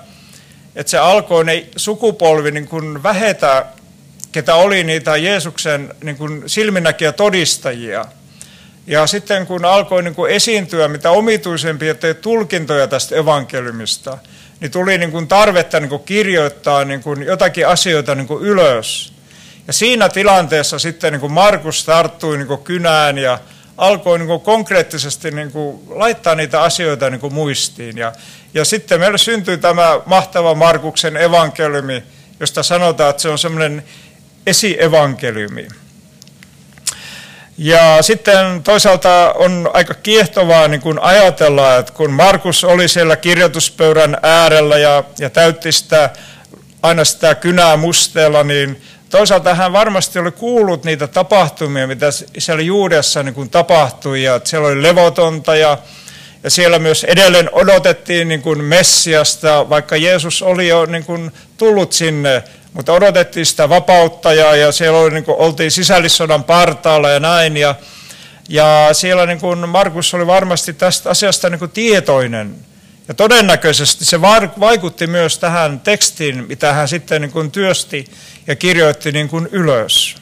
että 0.77 0.91
se 0.91 0.99
alkoi 0.99 1.45
ne 1.45 1.67
sukupolvi 1.77 2.51
niin 2.51 2.69
kuin 2.69 3.03
vähetä, 3.03 3.67
ketä 4.33 4.55
oli 4.55 4.85
niitä 4.85 5.17
Jeesuksen 5.17 5.95
niin 6.03 6.17
kuin 6.17 6.43
silminnäkiä 6.47 7.13
todistajia. 7.13 8.05
Ja 8.89 9.07
sitten 9.07 9.47
kun 9.47 9.65
alkoi 9.65 10.03
niin 10.03 10.15
kuin 10.15 10.33
esiintyä 10.33 10.89
mitä 10.89 11.11
omituisempia 11.11 11.95
tulkintoja 12.21 12.87
tästä 12.87 13.17
evankeliumista, 13.17 14.19
niin 14.61 14.71
tuli 14.71 14.99
niin 14.99 15.13
kuin 15.13 15.29
tarvetta 15.29 15.81
niin 15.81 15.89
kuin 15.89 16.03
kirjoittaa 16.03 16.85
niin 16.85 17.03
kuin 17.03 17.23
jotakin 17.23 17.69
asioita 17.69 18.15
niin 18.15 18.27
kuin 18.27 18.45
ylös. 18.45 19.13
Ja 19.67 19.73
siinä 19.73 20.09
tilanteessa 20.09 20.79
sitten 20.79 21.13
niin 21.13 21.21
kuin 21.21 21.33
Markus 21.33 21.85
tarttui 21.85 22.37
niin 22.37 22.47
kuin 22.47 22.63
kynään 22.63 23.19
ja 23.19 23.39
alkoi 23.77 24.19
niin 24.19 24.27
kuin 24.27 24.41
konkreettisesti 24.41 25.31
niin 25.31 25.53
kuin 25.53 25.81
laittaa 25.89 26.35
niitä 26.35 26.63
asioita 26.63 27.11
niin 27.11 27.21
kuin 27.21 27.35
muistiin. 27.35 27.99
Ja, 27.99 28.13
ja 28.55 28.65
sitten 28.65 29.01
meillä 29.01 29.19
syntyi 29.19 29.59
tämä 29.59 30.01
mahtava 30.07 30.55
Markuksen 30.55 31.17
evankeliumi, 31.17 32.03
josta 32.41 32.63
sanotaan, 32.63 33.11
että 33.11 33.23
se 33.23 33.29
on 33.29 33.39
semmoinen 33.39 33.85
esievankeliumi. 34.47 35.69
Ja 37.59 38.03
sitten 38.03 38.63
toisaalta 38.63 39.33
on 39.37 39.71
aika 39.73 39.95
kiehtovaa 39.95 40.69
niin 40.69 40.81
kuin 40.81 40.99
ajatella, 40.99 41.77
että 41.77 41.93
kun 41.93 42.11
Markus 42.13 42.65
oli 42.65 42.89
siellä 42.89 43.17
kirjoituspöydän 43.17 44.17
äärellä 44.23 44.79
ja, 44.79 45.05
ja 45.19 45.31
täytti 45.31 45.73
sitä, 45.73 46.11
aina 46.83 47.05
sitä 47.05 47.35
kynää 47.35 47.77
musteella, 47.77 48.45
niin 48.45 48.83
toisaalta 49.11 49.55
hän 49.55 49.73
varmasti 49.73 50.19
oli 50.19 50.31
kuullut 50.31 50.85
niitä 50.85 51.07
tapahtumia, 51.07 51.87
mitä 51.87 52.07
siellä 52.39 52.63
Juudessa 52.63 53.23
niin 53.23 53.35
kuin 53.35 53.51
tapahtui, 53.51 54.23
ja 54.23 54.35
että 54.35 54.49
siellä 54.49 54.69
oli 54.69 54.83
levotonta, 54.83 55.57
ja, 55.57 55.79
ja 56.43 56.51
siellä 56.51 56.79
myös 56.79 57.05
edelleen 57.05 57.49
odotettiin 57.53 58.29
niin 58.29 58.43
kuin 58.43 58.65
Messiasta, 58.65 59.69
vaikka 59.69 59.97
Jeesus 59.97 60.43
oli 60.43 60.69
jo 60.69 60.87
niin 60.87 61.05
kuin 61.05 61.33
tullut 61.57 61.93
sinne 61.93 62.43
mutta 62.73 62.93
odotettiin 62.93 63.47
sitä 63.47 63.69
vapauttajaa 63.69 64.57
ja 64.57 64.73
siellä 64.73 64.99
oli, 64.99 65.11
niin 65.11 65.25
kuin, 65.25 65.39
oltiin 65.39 65.71
sisällissodan 65.71 66.45
partaalla 66.45 67.11
ja 67.11 67.21
näin. 67.21 67.57
Ja, 67.57 67.75
ja 68.49 68.89
siellä 68.93 69.27
niin 69.27 69.41
kuin 69.41 69.69
Markus 69.69 70.15
oli 70.15 70.27
varmasti 70.27 70.73
tästä 70.73 71.11
asiasta 71.11 71.51
niin 71.51 71.59
kuin 71.59 71.71
tietoinen. 71.71 72.55
Ja 73.09 73.15
todennäköisesti 73.15 74.05
se 74.05 74.21
vaikutti 74.61 75.07
myös 75.07 75.39
tähän 75.39 75.81
tekstiin, 75.81 76.47
mitä 76.49 76.73
hän 76.73 76.89
sitten 76.89 77.23
niin 77.23 77.33
kuin 77.33 77.51
työsti 77.51 78.05
ja 78.47 78.57
kirjoitti 78.57 79.13
niin 79.13 79.29
kuin 79.29 79.49
ylös. 79.53 80.17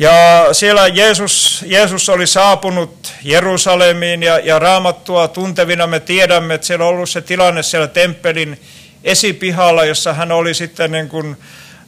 Ja 0.00 0.48
siellä 0.52 0.88
Jeesus, 0.88 1.64
Jeesus 1.66 2.08
oli 2.08 2.26
saapunut 2.26 3.12
Jerusalemiin 3.22 4.22
ja, 4.22 4.38
ja 4.38 4.58
raamattua 4.58 5.28
tuntevina 5.28 5.86
me 5.86 6.00
tiedämme, 6.00 6.54
että 6.54 6.66
siellä 6.66 6.84
on 6.84 6.90
ollut 6.90 7.10
se 7.10 7.20
tilanne 7.20 7.62
siellä 7.62 7.86
temppelin 7.86 8.60
esipihalla, 9.04 9.84
jossa 9.84 10.12
hän 10.12 10.32
oli 10.32 10.54
sitten 10.54 10.92
niin 10.92 11.08
kuin, 11.08 11.36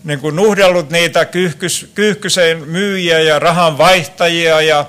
niin 0.04 0.20
kuin 0.20 0.36
nuhdellut 0.36 0.90
niitä 0.90 1.24
kyyhkys, 1.24 1.90
kyyhkyseen 1.94 2.68
myyjiä 2.68 3.20
ja 3.20 3.38
rahan 3.38 3.78
vaihtajia 3.78 4.60
ja, 4.60 4.86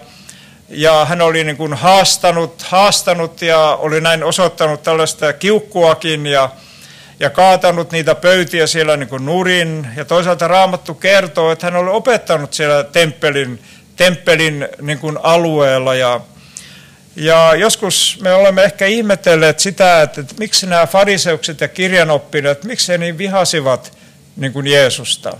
ja 0.69 1.05
hän 1.05 1.21
oli 1.21 1.43
niin 1.43 1.57
kuin 1.57 1.73
haastanut, 1.73 2.61
haastanut 2.61 3.41
ja 3.41 3.77
oli 3.81 4.01
näin 4.01 4.23
osoittanut 4.23 4.83
tällaista 4.83 5.33
kiukkuakin 5.33 6.25
ja, 6.25 6.49
ja 7.23 7.29
kaatanut 7.29 7.91
niitä 7.91 8.15
pöytiä 8.15 8.67
siellä 8.67 8.97
niin 8.97 9.09
kuin 9.09 9.25
nurin. 9.25 9.87
Ja 9.95 10.05
toisaalta 10.05 10.47
Raamattu 10.47 10.93
kertoo, 10.93 11.51
että 11.51 11.67
hän 11.67 11.75
oli 11.75 11.89
opettanut 11.89 12.53
siellä 12.53 12.83
temppelin, 12.83 13.63
temppelin 13.95 14.67
niin 14.81 14.99
kuin 14.99 15.17
alueella. 15.23 15.95
Ja, 15.95 16.21
ja 17.15 17.55
joskus 17.55 18.19
me 18.21 18.33
olemme 18.33 18.63
ehkä 18.63 18.85
ihmetelleet 18.85 19.59
sitä, 19.59 20.01
että, 20.01 20.21
että 20.21 20.35
miksi 20.39 20.65
nämä 20.65 20.87
fariseukset 20.87 21.61
ja 21.61 21.67
kirjanoppineet, 21.67 22.63
miksi 22.63 22.91
he 22.91 22.97
niin 22.97 23.17
vihasivat 23.17 23.97
niin 24.35 24.53
kuin 24.53 24.67
Jeesusta. 24.67 25.37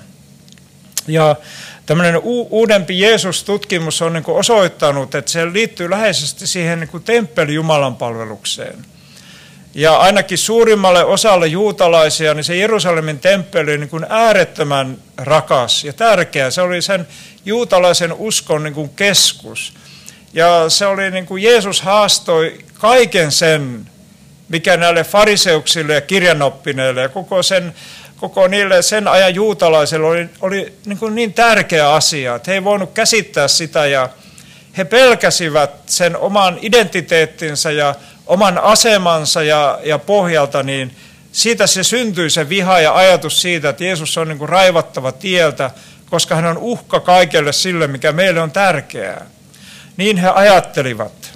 Ja 1.08 1.36
tämmöinen 1.86 2.18
u- 2.18 2.48
uudempi 2.52 3.00
Jeesus-tutkimus 3.00 4.02
on 4.02 4.14
niin 4.14 4.24
kuin 4.24 4.38
osoittanut, 4.38 5.16
että 5.16 5.32
se 5.32 5.54
liittyy 5.54 5.90
läheisesti 5.90 6.48
siihen 6.48 6.80
niin 6.80 6.88
kuin 6.90 7.04
temppeli 7.04 7.54
Jumalan 7.54 7.96
palvelukseen. 7.96 8.86
Ja 9.76 9.98
ainakin 9.98 10.38
suurimmalle 10.38 11.06
osalle 11.06 11.48
juutalaisia, 11.48 12.34
niin 12.34 12.44
se 12.44 12.56
Jerusalemin 12.56 13.20
temppeli 13.20 13.72
oli 13.72 13.78
niin 13.78 13.90
kuin 13.90 14.06
äärettömän 14.10 14.98
rakas 15.18 15.84
ja 15.84 15.94
tärkeä. 15.94 16.52
Se 16.52 16.62
oli 16.62 16.82
sen 16.82 17.08
juutalaisen 17.46 18.14
uskon 18.14 18.64
niin 18.64 18.74
kuin 18.74 18.90
keskus. 18.90 19.74
Ja 20.34 20.70
se 20.70 20.86
oli 20.86 21.12
niin 21.12 21.26
kuin 21.26 21.44
Jeesus 21.44 21.82
haastoi 21.82 22.58
kaiken 22.74 23.32
sen, 23.32 23.86
mikä 24.50 24.78
näille 24.78 25.04
fariseuksille 25.04 25.94
ja 25.94 26.02
kirjanoppineille 26.02 27.02
ja 27.02 27.10
koko, 27.10 27.44
sen, 27.44 27.74
koko 28.18 28.48
niille 28.48 28.82
sen 28.82 29.08
ajan 29.08 29.36
juutalaisille 29.36 30.08
oli, 30.08 30.30
oli 30.42 30.74
niin, 30.86 30.98
kuin 30.98 31.16
niin 31.16 31.34
tärkeä 31.34 31.94
asia, 31.94 32.36
että 32.36 32.52
he 32.52 32.56
ei 32.56 32.64
voinut 32.64 32.94
käsittää 32.94 33.48
sitä 33.48 33.86
ja 33.86 34.10
he 34.78 34.86
pelkäsivät 34.86 35.72
sen 35.86 36.18
oman 36.18 36.60
identiteettinsä 36.62 37.72
ja 37.72 37.96
oman 38.28 38.58
asemansa 38.58 39.44
ja, 39.44 39.80
ja 39.84 40.00
pohjalta, 40.00 40.64
niin 40.64 40.96
siitä 41.32 41.68
se 41.68 41.84
syntyi 41.84 42.30
se 42.30 42.50
viha 42.50 42.80
ja 42.80 42.96
ajatus 42.96 43.42
siitä, 43.42 43.70
että 43.70 43.84
Jeesus 43.84 44.18
on 44.18 44.28
niin 44.28 44.38
kuin 44.38 44.50
raivattava 44.50 45.12
tieltä, 45.12 45.72
koska 46.10 46.36
hän 46.36 46.46
on 46.46 46.58
uhka 46.58 47.00
kaikelle 47.00 47.54
sille, 47.54 47.88
mikä 47.88 48.12
meille 48.12 48.42
on 48.42 48.52
tärkeää. 48.52 49.26
Niin 49.98 50.18
he 50.18 50.30
ajattelivat. 50.30 51.34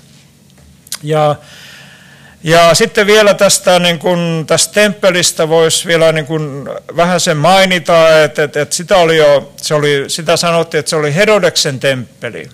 Ja, 1.04 1.36
ja 2.44 2.74
sitten 2.74 3.08
vielä 3.08 3.34
tästä, 3.34 3.80
niin 3.80 4.00
kuin, 4.00 4.46
tästä 4.48 4.74
temppelistä 4.74 5.50
voisi 5.50 5.88
vielä 5.88 6.12
niin 6.12 6.26
kuin 6.26 6.70
vähän 6.96 7.20
sen 7.20 7.38
mainita, 7.38 8.24
että, 8.24 8.44
että, 8.44 8.62
että 8.62 8.76
sitä, 8.76 8.98
oli 8.98 9.18
jo, 9.18 9.54
se 9.58 9.74
oli, 9.74 10.04
sitä 10.08 10.38
sanottiin, 10.38 10.80
että 10.80 10.90
se 10.90 10.96
oli 10.96 11.16
Herodeksen 11.16 11.80
temppeli. 11.80 12.50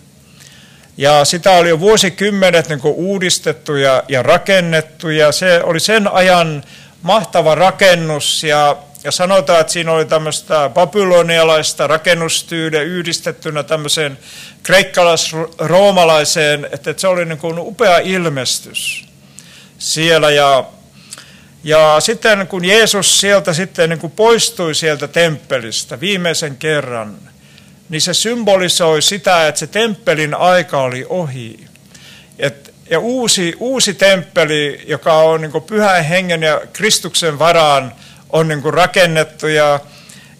Ja 0.98 1.26
sitä 1.26 1.52
oli 1.52 1.70
jo 1.70 1.80
vuosikymmenet 1.80 2.70
niin 2.70 2.80
uudistettu 2.84 3.76
ja, 3.76 4.04
ja 4.08 4.24
rakennettu. 4.24 5.10
Ja 5.10 5.32
se 5.32 5.64
oli 5.64 5.80
sen 5.80 6.08
ajan 6.08 6.64
mahtava 7.02 7.56
rakennus. 7.56 8.44
Ja, 8.44 8.78
ja 9.04 9.12
sanotaan, 9.12 9.62
että 9.62 9.74
siinä 9.74 9.92
oli 9.92 10.06
tämmöistä 10.06 10.70
babylonialaista 10.74 11.88
rakennustyyliä 11.88 12.82
yhdistettynä 12.82 13.64
tämmöiseen 13.64 14.18
kreikkalais-roomalaiseen, 14.64 16.66
että, 16.72 16.90
että 16.90 17.02
se 17.02 17.08
oli 17.08 17.26
niin 17.26 17.38
kuin 17.38 17.60
upea 17.60 17.98
ilmestys 17.98 19.06
siellä. 19.78 20.32
Ja, 20.32 20.66
ja 21.64 21.96
sitten 22.00 22.48
kun 22.48 22.66
Jeesus 22.66 23.22
sieltä 23.22 23.54
sitten 23.54 23.90
niin 23.90 24.00
kuin 24.00 24.12
poistui 24.12 24.76
sieltä 24.76 25.08
temppelistä 25.08 26.00
viimeisen 26.00 26.58
kerran, 26.58 27.18
niin 27.90 28.02
se 28.02 28.14
symbolisoi 28.14 29.02
sitä, 29.02 29.48
että 29.48 29.60
se 29.60 29.68
temppelin 29.68 30.36
aika 30.36 30.82
oli 30.82 31.06
ohi. 31.10 31.66
Et, 32.40 32.74
ja 32.90 33.00
uusi, 33.00 33.56
uusi 33.60 33.94
temppeli, 33.94 34.84
joka 34.88 35.14
on 35.14 35.42
niin 35.42 35.64
pyhän 35.68 36.06
hengen 36.06 36.44
ja 36.44 36.62
Kristuksen 36.74 37.40
varaan, 37.40 37.94
on 38.30 38.48
niin 38.48 38.74
rakennettu. 38.74 39.48
Ja, 39.48 39.80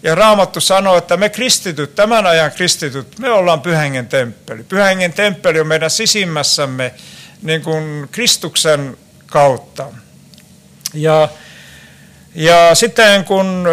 ja 0.02 0.14
Raamattu 0.14 0.60
sanoo, 0.60 0.96
että 0.96 1.16
me 1.16 1.28
kristityt, 1.28 1.94
tämän 1.94 2.26
ajan 2.26 2.52
kristityt, 2.52 3.18
me 3.18 3.30
ollaan 3.30 3.60
pyhängen 3.60 4.06
temppeli. 4.06 4.62
Pyhängen 4.62 5.12
temppeli 5.12 5.60
on 5.60 5.66
meidän 5.66 5.90
sisimmässämme 5.90 6.94
niin 7.42 7.62
kuin 7.62 8.08
Kristuksen 8.12 8.96
kautta. 9.26 9.86
Ja, 10.94 11.28
ja 12.34 12.74
sitten 12.74 13.24
kun 13.24 13.68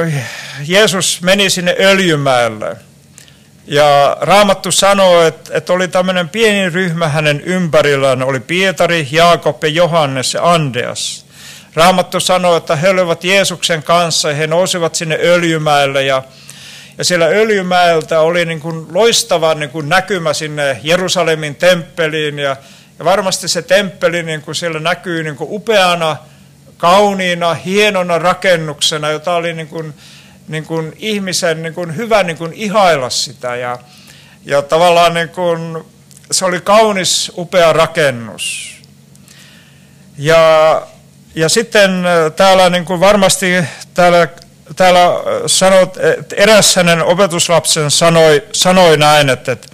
Jeesus 0.68 1.22
meni 1.22 1.50
sinne 1.50 1.76
Öljymäelle, 1.80 2.78
ja 3.68 4.18
Raamattu 4.22 4.72
sanoo, 4.72 5.22
että, 5.22 5.58
että 5.58 5.74
oli 5.74 5.88
tämmöinen 5.88 6.30
pieni 6.30 6.70
ryhmä 6.70 7.08
hänen 7.08 7.42
ympärillään, 7.42 8.24
oli 8.24 8.40
Pietari, 8.40 9.08
Jaakob 9.12 9.64
ja 9.64 9.70
Johannes 9.70 10.34
ja 10.34 10.52
Andreas. 10.52 11.26
Raamattu 11.76 12.20
sanoo, 12.20 12.58
että 12.58 12.76
he 12.76 12.90
olivat 12.90 13.24
Jeesuksen 13.24 13.84
kanssa 13.84 14.30
ja 14.30 14.36
he 14.36 14.48
nousivat 14.48 14.96
sinne 14.96 15.20
Öljymäelle. 15.24 16.04
Ja, 16.04 16.24
ja 16.98 17.04
siellä 17.04 17.26
Öljymäeltä 17.26 18.20
oli 18.20 18.46
niin 18.46 18.60
kuin 18.60 18.88
loistava 18.94 19.54
niin 19.54 19.70
kuin 19.70 19.90
näkymä 19.90 20.34
sinne 20.34 20.80
Jerusalemin 20.84 21.56
temppeliin. 21.56 22.40
Ja, 22.40 22.56
ja 23.00 23.06
varmasti 23.06 23.48
se 23.48 23.62
temppeli 23.62 24.24
niin 24.24 24.42
kuin 24.42 24.56
siellä 24.56 24.80
näkyy 24.80 25.24
niin 25.24 25.36
kuin 25.36 25.48
upeana, 25.52 26.18
kauniina, 26.78 27.54
hienona 27.54 28.20
rakennuksena, 28.20 29.10
jota 29.10 29.34
oli 29.34 29.54
niin 29.54 29.68
kuin 29.68 29.94
niin 30.52 30.66
kuin 30.66 30.94
ihmisen 30.98 31.64
niin 31.64 31.74
kuin 31.74 31.96
hyvä 31.96 32.24
niin 32.24 32.38
kuin 32.38 32.54
ihailla 32.54 33.10
sitä. 33.10 33.56
Ja, 33.56 33.80
ja 34.46 34.62
tavallaan 34.62 35.14
niin 35.14 35.30
kuin, 35.30 35.84
se 36.32 36.46
oli 36.46 36.62
kaunis, 36.62 37.32
upea 37.38 37.74
rakennus. 37.74 38.76
Ja, 40.18 40.82
ja 41.36 41.50
sitten 41.50 42.06
äh, 42.06 42.32
täällä 42.36 42.70
niin 42.70 42.86
kuin 42.86 43.00
varmasti 43.00 43.64
täällä, 43.94 44.28
täällä 44.76 45.10
sanot, 45.48 45.98
että 45.98 46.36
eräs 46.36 46.76
hänen 46.76 47.04
opetuslapsen 47.04 47.92
sanoi, 47.92 48.44
sanoi 48.52 48.98
näin, 48.98 49.30
että, 49.30 49.52
että 49.52 49.68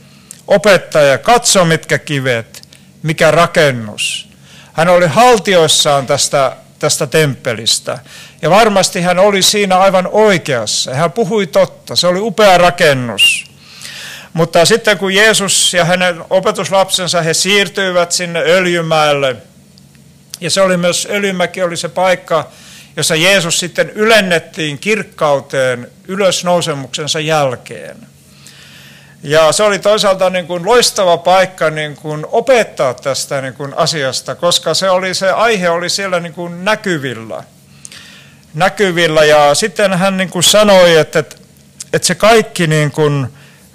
opettaja, 0.48 1.18
katso 1.18 1.66
mitkä 1.66 1.98
kivet, 1.98 2.62
mikä 3.04 3.32
rakennus. 3.32 4.30
Hän 4.74 4.88
oli 4.88 5.08
haltioissaan 5.08 6.08
tästä 6.08 6.56
tästä 6.80 7.08
temppelistä. 7.08 8.00
Ja 8.42 8.50
varmasti 8.50 9.02
hän 9.02 9.20
oli 9.20 9.42
siinä 9.42 9.78
aivan 9.78 10.10
oikeassa. 10.12 10.94
Hän 10.94 11.12
puhui 11.12 11.48
totta. 11.48 11.96
Se 11.96 12.08
oli 12.08 12.20
upea 12.20 12.58
rakennus. 12.58 13.46
Mutta 14.34 14.66
sitten 14.66 14.98
kun 14.98 15.14
Jeesus 15.14 15.74
ja 15.74 15.86
hänen 15.86 16.24
opetuslapsensa, 16.30 17.22
he 17.22 17.34
siirtyivät 17.34 18.12
sinne 18.12 18.40
Öljymäelle, 18.40 19.36
ja 20.42 20.50
se 20.50 20.62
oli 20.62 20.78
myös, 20.78 21.08
Öljymäki 21.12 21.64
oli 21.64 21.78
se 21.78 21.90
paikka, 21.90 22.48
jossa 22.96 23.16
Jeesus 23.16 23.60
sitten 23.60 23.90
ylennettiin 23.90 24.80
kirkkauteen 24.80 25.88
ylösnousemuksensa 26.08 27.20
jälkeen. 27.20 27.98
Ja 29.24 29.52
se 29.52 29.64
oli 29.64 29.80
toisaalta 29.80 30.30
niin 30.30 30.48
kuin 30.48 30.66
loistava 30.66 31.18
paikka 31.18 31.70
niin 31.70 31.96
kuin 31.96 32.26
opettaa 32.32 32.94
tästä 32.94 33.42
niin 33.42 33.54
kuin 33.54 33.74
asiasta, 33.78 34.36
koska 34.36 34.74
se, 34.74 34.90
oli, 34.90 35.14
se 35.14 35.32
aihe 35.32 35.70
oli 35.70 35.90
siellä 35.90 36.20
niin 36.20 36.34
kuin 36.34 36.66
näkyvillä. 36.66 37.44
näkyvillä. 38.54 39.24
Ja 39.26 39.56
sitten 39.56 39.94
hän 39.94 40.18
niin 40.18 40.30
kuin 40.30 40.44
sanoi, 40.44 40.98
että, 40.98 41.20
että, 41.20 41.36
että 41.94 42.08
se 42.08 42.16
kaikki, 42.16 42.68
niin 42.68 42.92
kuin, 42.92 43.28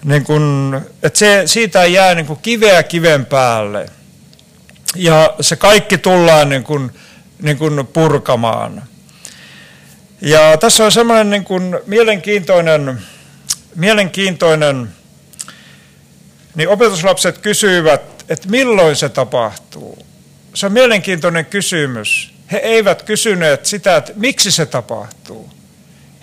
niin 0.04 0.24
kuin, 0.24 0.74
että 1.02 1.18
se, 1.18 1.42
siitä 1.46 1.84
jää 1.84 2.14
niin 2.14 2.26
kuin 2.26 2.38
kiveä 2.42 2.82
kiven 2.82 3.26
päälle. 3.26 3.86
Ja 4.96 5.34
se 5.40 5.56
kaikki 5.56 5.98
tullaan 5.98 6.48
niin 6.48 6.64
kuin, 6.64 6.90
niin 7.42 7.58
kuin 7.58 7.86
purkamaan. 7.86 8.82
Ja 10.20 10.56
tässä 10.56 10.84
on 10.84 10.92
semmoinen 10.92 11.30
niin 11.30 11.44
kuin 11.44 11.78
mielenkiintoinen, 11.86 13.02
mielenkiintoinen 13.76 14.88
niin 16.54 16.68
opetuslapset 16.68 17.38
kysyivät, 17.38 18.24
että 18.28 18.48
milloin 18.48 18.96
se 18.96 19.08
tapahtuu. 19.08 20.06
Se 20.54 20.66
on 20.66 20.72
mielenkiintoinen 20.72 21.46
kysymys. 21.46 22.34
He 22.52 22.56
eivät 22.56 23.02
kysyneet 23.02 23.66
sitä, 23.66 23.96
että 23.96 24.12
miksi 24.16 24.50
se 24.50 24.66
tapahtuu. 24.66 25.50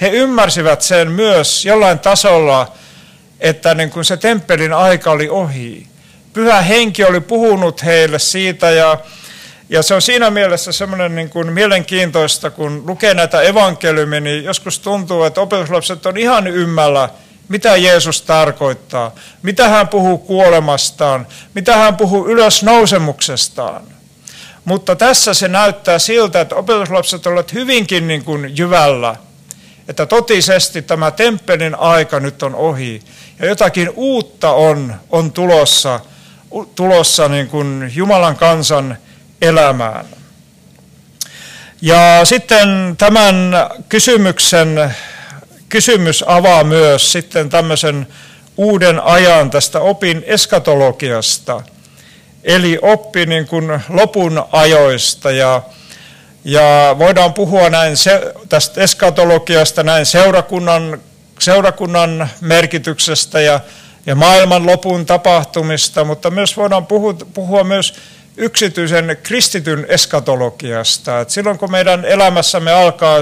he 0.02 0.10
ymmärsivät 0.10 0.82
sen 0.82 1.12
myös 1.12 1.66
jollain 1.66 2.00
tasolla, 2.00 2.74
että 3.40 3.74
niin 3.74 3.90
kuin 3.90 4.06
se 4.06 4.18
temppelin 4.18 4.74
aika 4.74 5.12
oli 5.12 5.30
ohi. 5.30 5.88
Pyhä 6.34 6.62
henki 6.62 7.04
oli 7.04 7.20
puhunut 7.20 7.84
heille 7.84 8.20
siitä 8.20 8.72
ja, 8.72 8.98
ja 9.70 9.84
se 9.84 9.94
on 9.94 10.02
siinä 10.02 10.30
mielessä 10.30 10.72
semmoinen 10.72 11.16
niin 11.16 11.30
kuin 11.30 11.54
mielenkiintoista, 11.54 12.50
kun 12.52 12.84
lukee 12.88 13.14
näitä 13.14 13.42
evankeliumia, 13.42 14.20
niin 14.20 14.44
joskus 14.44 14.80
tuntuu, 14.80 15.24
että 15.24 15.42
opetuslapset 15.42 16.06
on 16.06 16.18
ihan 16.18 16.48
ymmällä, 16.48 17.10
mitä 17.50 17.78
Jeesus 17.78 18.22
tarkoittaa, 18.22 19.16
mitä 19.42 19.70
hän 19.70 19.88
puhuu 19.88 20.18
kuolemastaan, 20.18 21.28
mitä 21.54 21.78
hän 21.78 21.98
puhuu 21.98 22.28
ylösnousemuksestaan. 22.28 23.82
Mutta 24.66 24.96
tässä 24.96 25.34
se 25.34 25.48
näyttää 25.48 26.00
siltä, 26.00 26.42
että 26.42 26.56
opetuslapset 26.56 27.28
ovat 27.28 27.54
hyvinkin 27.54 28.08
niin 28.08 28.24
kuin 28.24 28.58
jyvällä, 28.58 29.16
että 29.88 30.06
totisesti 30.06 30.82
tämä 30.82 31.12
temppelin 31.12 31.76
aika 31.76 32.20
nyt 32.20 32.44
on 32.44 32.56
ohi 32.56 33.02
ja 33.40 33.48
jotakin 33.48 33.90
uutta 33.96 34.52
on, 34.52 34.96
on 35.10 35.32
tulossa, 35.32 36.00
tulossa 36.76 37.28
niin 37.28 37.48
kuin 37.48 37.92
Jumalan 37.96 38.36
kansan 38.36 38.98
elämään. 39.42 40.06
Ja 41.82 42.26
sitten 42.26 42.96
tämän 42.98 43.52
kysymyksen, 43.90 44.96
kysymys 45.70 46.24
avaa 46.28 46.64
myös 46.64 47.12
sitten 47.12 47.50
tämmöisen 47.50 48.08
uuden 48.58 49.00
ajan 49.04 49.50
tästä 49.50 49.80
opin 49.80 50.24
eskatologiasta, 50.26 51.62
eli 52.44 52.80
oppi 52.82 53.26
niin 53.26 53.48
kuin 53.48 53.82
lopun 53.90 54.44
ajoista 54.52 55.32
ja 55.32 55.62
ja 56.44 56.96
voidaan 57.00 57.34
puhua 57.34 57.70
näin 57.70 57.98
se, 57.98 58.34
tästä 58.50 58.82
eskatologiasta, 58.82 59.84
näin 59.84 60.06
seurakunnan, 60.06 61.02
seurakunnan 61.40 62.30
merkityksestä 62.42 63.42
ja, 63.42 63.60
ja 64.06 64.16
maailman 64.16 64.66
lopun 64.66 65.06
tapahtumista, 65.06 66.04
mutta 66.04 66.30
myös 66.30 66.58
voidaan 66.58 66.86
puhua, 66.86 67.14
puhua 67.34 67.64
myös 67.64 67.94
yksityisen 68.38 69.18
kristityn 69.24 69.86
eskatologiasta. 69.90 71.20
Et 71.20 71.30
silloin 71.30 71.58
kun 71.58 71.72
meidän 71.72 72.06
elämässämme 72.06 72.72
alkaa 72.72 73.18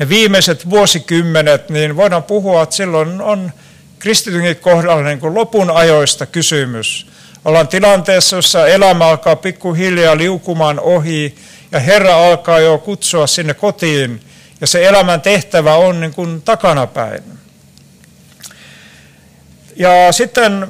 ne 0.00 0.08
viimeiset 0.08 0.70
vuosikymmenet, 0.70 1.68
niin 1.68 1.96
voidaan 1.96 2.22
puhua, 2.22 2.62
että 2.62 2.76
silloin 2.76 3.20
on 3.20 3.52
kristitynkin 3.98 4.56
kohdalla 4.56 5.02
niin 5.02 5.20
kuin 5.20 5.34
lopun 5.34 5.70
ajoista 5.70 6.26
kysymys. 6.26 7.06
Ollaan 7.44 7.68
tilanteessa, 7.68 8.36
jossa 8.36 8.66
elämä 8.66 9.06
alkaa 9.06 9.36
pikkuhiljaa 9.36 10.16
liukumaan 10.16 10.80
ohi 10.80 11.34
ja 11.72 11.80
Herra 11.80 12.26
alkaa 12.26 12.60
jo 12.60 12.78
kutsua 12.78 13.26
sinne 13.26 13.54
kotiin 13.54 14.20
ja 14.60 14.66
se 14.66 14.88
elämän 14.88 15.20
tehtävä 15.20 15.74
on 15.74 16.00
niin 16.00 16.14
kuin 16.14 16.42
takanapäin. 16.42 17.22
Ja 19.76 20.12
sitten 20.12 20.66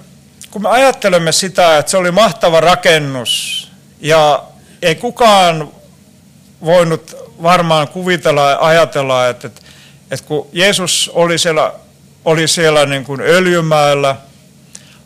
kun 0.51 0.63
me 0.63 0.69
ajattelemme 0.69 1.33
sitä, 1.33 1.79
että 1.79 1.91
se 1.91 1.97
oli 1.97 2.11
mahtava 2.11 2.61
rakennus 2.61 3.69
ja 4.01 4.45
ei 4.83 4.95
kukaan 4.95 5.71
voinut 6.65 7.30
varmaan 7.43 7.89
kuvitella 7.89 8.51
ja 8.51 8.59
ajatella, 8.61 9.29
että, 9.29 9.47
että, 9.47 9.61
että 10.11 10.27
kun 10.27 10.49
Jeesus 10.53 11.11
oli 11.15 11.39
siellä, 11.39 11.73
oli 12.25 12.49
siellä 12.49 12.87
niin 12.87 13.05
kuin 13.05 13.21
öljymäellä, 13.21 14.17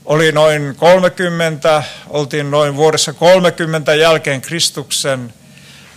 oli 0.04 0.32
noin 0.32 0.74
30, 0.76 1.82
oltiin 2.08 2.50
noin 2.50 2.76
vuodessa 2.76 3.12
30 3.12 3.94
jälkeen 3.94 4.40
Kristuksen– 4.40 5.32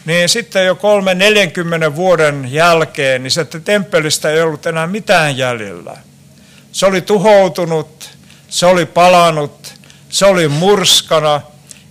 niin 0.07 0.29
sitten 0.29 0.65
jo 0.65 0.75
kolme 0.75 1.15
40 1.15 1.95
vuoden 1.95 2.47
jälkeen, 2.51 3.23
niin 3.23 3.31
se 3.31 3.45
temppelistä 3.45 4.29
ei 4.29 4.41
ollut 4.41 4.65
enää 4.65 4.87
mitään 4.87 5.37
jäljellä. 5.37 5.97
Se 6.71 6.85
oli 6.85 7.01
tuhoutunut, 7.01 8.09
se 8.49 8.65
oli 8.65 8.85
palanut, 8.85 9.73
se 10.09 10.25
oli 10.25 10.47
murskana 10.47 11.41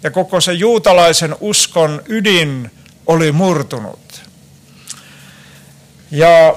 ja 0.03 0.11
koko 0.11 0.41
se 0.41 0.53
juutalaisen 0.53 1.37
uskon 1.41 2.03
ydin 2.09 2.71
oli 3.07 3.33
murtunut. 3.33 4.06
Ja, 6.11 6.55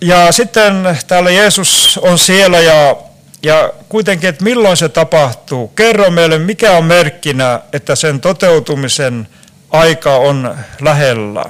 ja 0.00 0.32
sitten 0.32 0.98
täällä 1.06 1.30
Jeesus 1.30 1.98
on 2.02 2.18
siellä 2.18 2.60
ja, 2.60 2.96
ja 3.42 3.72
kuitenkin, 3.88 4.28
että 4.28 4.44
milloin 4.44 4.76
se 4.76 4.88
tapahtuu. 4.88 5.68
Kerro 5.68 6.10
meille, 6.10 6.38
mikä 6.38 6.72
on 6.72 6.84
merkkinä, 6.84 7.60
että 7.72 7.96
sen 7.96 8.20
toteutumisen 8.20 9.28
aika 9.70 10.16
on 10.16 10.56
lähellä. 10.80 11.44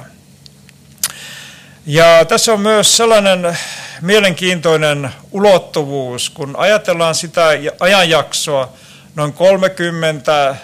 Ja 1.85 2.25
tässä 2.25 2.53
on 2.53 2.59
myös 2.59 2.97
sellainen 2.97 3.57
mielenkiintoinen 4.01 5.09
ulottuvuus, 5.31 6.29
kun 6.29 6.55
ajatellaan 6.57 7.15
sitä 7.15 7.47
ajanjaksoa, 7.79 8.73
noin 9.15 9.33
30 9.33 10.55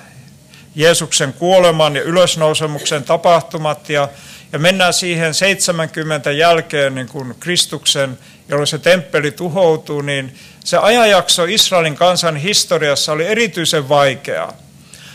Jeesuksen 0.75 1.33
kuoleman 1.33 1.95
ja 1.95 2.01
ylösnousemuksen 2.01 3.03
tapahtumat 3.03 3.89
ja, 3.89 4.07
ja 4.51 4.59
mennään 4.59 4.93
siihen 4.93 5.33
70 5.33 6.31
jälkeen 6.31 6.95
niin 6.95 7.07
kuin 7.07 7.35
Kristuksen, 7.39 8.17
jolloin 8.49 8.67
se 8.67 8.77
temppeli 8.77 9.31
tuhoutuu, 9.31 10.01
niin 10.01 10.35
se 10.63 10.77
ajanjakso 10.77 11.45
Israelin 11.45 11.95
kansan 11.95 12.35
historiassa 12.35 13.11
oli 13.11 13.25
erityisen 13.25 13.89
vaikea. 13.89 14.53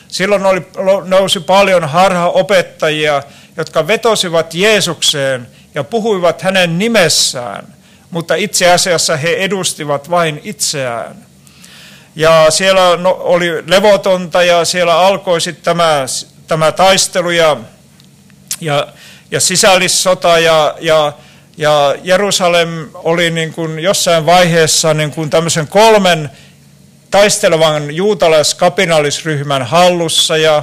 Silloin 0.08 0.46
oli, 0.46 0.62
nousi 1.04 1.40
paljon 1.40 1.88
harhaopettajia, 1.88 3.22
jotka 3.56 3.86
vetosivat 3.86 4.54
Jeesukseen 4.54 5.48
ja 5.74 5.84
puhuivat 5.84 6.42
hänen 6.42 6.78
nimessään, 6.78 7.74
mutta 8.10 8.34
itse 8.34 8.72
asiassa 8.72 9.16
he 9.16 9.34
edustivat 9.34 10.10
vain 10.10 10.40
itseään. 10.44 11.16
Ja 12.16 12.46
siellä 12.50 12.96
no, 12.96 13.16
oli 13.20 13.70
levotonta 13.70 14.42
ja 14.42 14.64
siellä 14.64 14.98
alkoi 14.98 15.40
sitten 15.40 15.64
tämä, 15.64 16.04
tämä 16.46 16.72
taistelu 16.72 17.30
ja, 17.30 17.56
ja, 18.60 18.86
ja 19.34 19.40
sisällissota 19.40 20.38
ja, 20.38 20.74
ja, 20.80 21.12
ja 21.56 21.94
Jerusalem 22.02 22.88
oli 22.94 23.30
niin 23.30 23.52
kuin 23.52 23.78
jossain 23.78 24.26
vaiheessa 24.26 24.94
niin 24.94 25.10
kuin 25.10 25.30
tämmöisen 25.30 25.68
kolmen 25.68 26.30
taistelevan 27.10 27.96
juutalaiskapinallisryhmän 27.96 29.62
hallussa, 29.62 30.36
ja, 30.36 30.62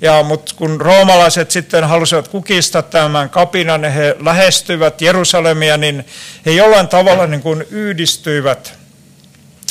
ja, 0.00 0.22
mutta 0.22 0.54
kun 0.56 0.80
roomalaiset 0.80 1.50
sitten 1.50 1.84
halusivat 1.84 2.28
kukistaa 2.28 2.82
tämän 2.82 3.30
kapinan, 3.30 3.80
niin 3.80 3.92
he 3.92 4.16
lähestyivät 4.20 5.02
Jerusalemia, 5.02 5.76
niin 5.76 6.06
he 6.46 6.50
jollain 6.50 6.88
tavalla 6.88 7.26
niin 7.26 7.42
kuin 7.42 7.66
yhdistyivät. 7.70 8.74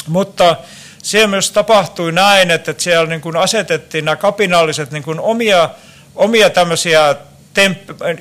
Mutta 0.08 0.56
siellä 1.04 1.28
myös 1.28 1.52
tapahtui 1.52 2.12
näin, 2.12 2.52
että 2.52 2.74
siellä 2.78 3.10
niin 3.10 3.22
kuin 3.22 3.38
asetettiin 3.38 4.06
nämä 4.06 4.16
kapinalliset 4.16 4.92
niin 4.92 5.04
kuin 5.04 5.20
omia, 5.20 5.70
omia 6.16 6.50
tämmöisiä 6.50 7.16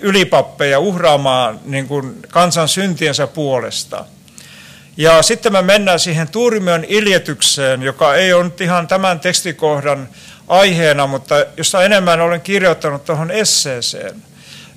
ylipappeja 0.01 0.79
uhraamaan 0.79 1.61
niin 1.65 1.89
kuin 1.89 2.23
kansan 2.29 2.69
syntiensä 2.69 3.27
puolesta– 3.27 4.05
ja 4.97 5.23
sitten 5.23 5.53
me 5.53 5.63
mennään 5.63 6.01
siihen 6.01 6.29
Tuurimion 6.29 6.85
iljetykseen, 6.89 7.83
joka 7.83 8.15
ei 8.15 8.33
ole 8.33 8.45
nyt 8.45 8.61
ihan 8.61 8.89
tämän 8.89 9.21
tekstikohdan 9.21 10.09
aiheena, 10.49 11.07
mutta 11.07 11.35
josta 11.57 11.85
enemmän 11.85 12.21
olen 12.21 12.41
kirjoittanut 12.41 13.05
tuohon 13.05 13.31
esseeseen. 13.31 14.23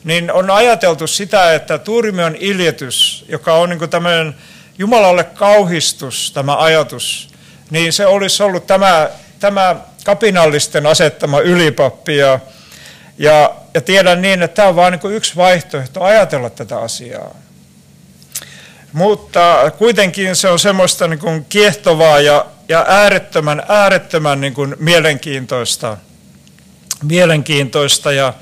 Niin 0.03 0.31
on 0.31 0.51
ajateltu 0.51 1.07
sitä, 1.07 1.53
että 1.53 1.77
Tuurimion 1.77 2.35
iljetys, 2.35 3.25
joka 3.29 3.53
on 3.53 3.69
niin 3.69 3.89
tämmöinen 3.89 4.35
Jumalalle 4.77 5.23
kauhistus, 5.23 6.31
tämä 6.31 6.57
ajatus, 6.57 7.29
niin 7.69 7.93
se 7.93 8.05
olisi 8.05 8.43
ollut 8.43 8.67
tämä, 8.67 9.09
tämä 9.39 9.75
kapinallisten 10.03 10.85
asettama 10.85 11.39
ylipappi. 11.39 12.17
Ja, 12.17 12.39
ja, 13.19 13.55
ja 13.73 13.82
tiedän 13.82 14.21
niin, 14.21 14.43
että 14.43 14.55
tämä 14.55 14.67
on 14.67 14.75
vain 14.75 14.99
niin 15.03 15.15
yksi 15.15 15.36
vaihtoehto 15.36 16.03
ajatella 16.03 16.49
tätä 16.49 16.77
asiaa. 16.77 17.36
Mutta 18.93 19.71
kuitenkin 19.77 20.36
se 20.36 20.49
on 20.49 20.60
semmoista 20.60 21.08
niin 21.08 21.19
kuin 21.19 21.45
kiehtovaa 21.49 22.19
ja, 22.19 22.45
ja 22.69 22.86
äärettömän, 22.88 23.63
äärettömän 23.67 24.41
niin 24.41 24.53
kuin 24.53 24.75
mielenkiintoista. 24.79 25.97
mielenkiintoista 27.03 28.12
ja, 28.12 28.34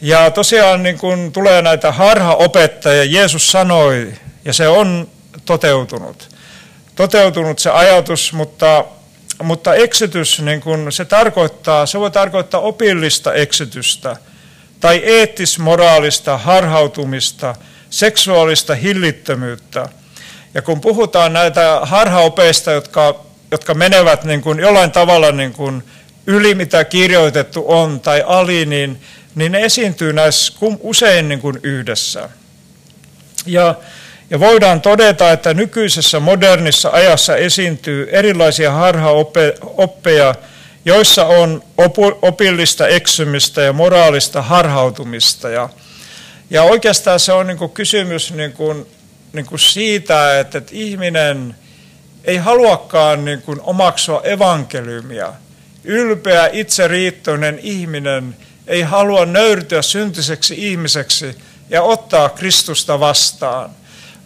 ja 0.00 0.30
tosiaan 0.30 0.82
niin 0.82 0.98
kuin 0.98 1.32
tulee 1.32 1.62
näitä 1.62 1.92
harhaopettajia, 1.92 3.04
Jeesus 3.04 3.52
sanoi, 3.52 4.12
ja 4.44 4.52
se 4.52 4.68
on 4.68 5.08
toteutunut. 5.44 6.28
Toteutunut 6.94 7.58
se 7.58 7.70
ajatus, 7.70 8.32
mutta, 8.32 8.84
mutta 9.42 9.74
eksytys, 9.74 10.40
niin 10.40 10.60
kuin 10.60 10.92
se, 10.92 11.04
tarkoittaa, 11.04 11.86
se 11.86 12.00
voi 12.00 12.10
tarkoittaa 12.10 12.60
opillista 12.60 13.34
eksytystä 13.34 14.16
tai 14.80 15.02
eettis-moraalista 15.04 16.38
harhautumista– 16.38 17.54
seksuaalista 17.90 18.74
hillittömyyttä. 18.74 19.88
Ja 20.54 20.62
kun 20.62 20.80
puhutaan 20.80 21.32
näitä 21.32 21.80
harhaopeista, 21.82 22.72
jotka, 22.72 23.24
jotka 23.50 23.74
menevät 23.74 24.24
niin 24.24 24.42
kuin 24.42 24.58
jollain 24.58 24.90
tavalla 24.90 25.32
niin 25.32 25.52
kuin 25.52 25.82
yli 26.26 26.54
mitä 26.54 26.84
kirjoitettu 26.84 27.64
on 27.68 28.00
tai 28.00 28.24
ali, 28.26 28.66
niin, 28.66 29.00
niin 29.34 29.52
ne 29.52 29.60
esiintyy 29.60 30.12
näissä 30.12 30.52
usein 30.80 31.28
niin 31.28 31.40
kuin 31.40 31.60
yhdessä. 31.62 32.28
Ja, 33.46 33.74
Ja 34.30 34.40
voidaan 34.40 34.80
todeta, 34.80 35.32
että 35.32 35.54
nykyisessä 35.54 36.20
modernissa 36.20 36.90
ajassa 36.90 37.36
esiintyy 37.36 38.08
erilaisia 38.10 38.72
harhaoppeja, 38.72 40.34
joissa 40.84 41.26
on 41.26 41.62
opillista 42.22 42.88
eksymistä 42.88 43.62
ja 43.62 43.72
moraalista 43.72 44.42
harhautumista. 44.42 45.48
Ja, 45.48 45.68
ja 46.50 46.62
oikeastaan 46.62 47.20
se 47.20 47.32
on 47.32 47.46
niin 47.46 47.58
kuin 47.58 47.70
kysymys 47.70 48.32
niin 48.32 48.52
kuin, 48.52 48.86
niin 49.32 49.46
kuin 49.46 49.58
siitä, 49.58 50.40
että, 50.40 50.58
että 50.58 50.72
ihminen 50.74 51.56
ei 52.24 52.36
haluakaan 52.36 53.24
niin 53.24 53.42
kuin 53.42 53.60
omaksua 53.60 54.22
evankeliumia. 54.24 55.32
Ylpeä, 55.84 56.50
itseriittoinen 56.52 57.58
ihminen 57.62 58.36
ei 58.66 58.82
halua 58.82 59.26
nöyrtyä 59.26 59.82
syntiseksi 59.82 60.54
ihmiseksi 60.58 61.38
ja 61.70 61.82
ottaa 61.82 62.28
Kristusta 62.28 63.00
vastaan, 63.00 63.70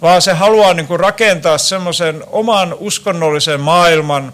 vaan 0.03 0.23
se 0.23 0.33
haluaa 0.33 0.75
niin 0.75 0.87
kuin 0.87 1.01
rakentaa 1.01 1.59
semmoisen 1.59 2.25
oman 2.27 2.77
uskonnollisen 2.79 3.61
maailman, 3.61 4.33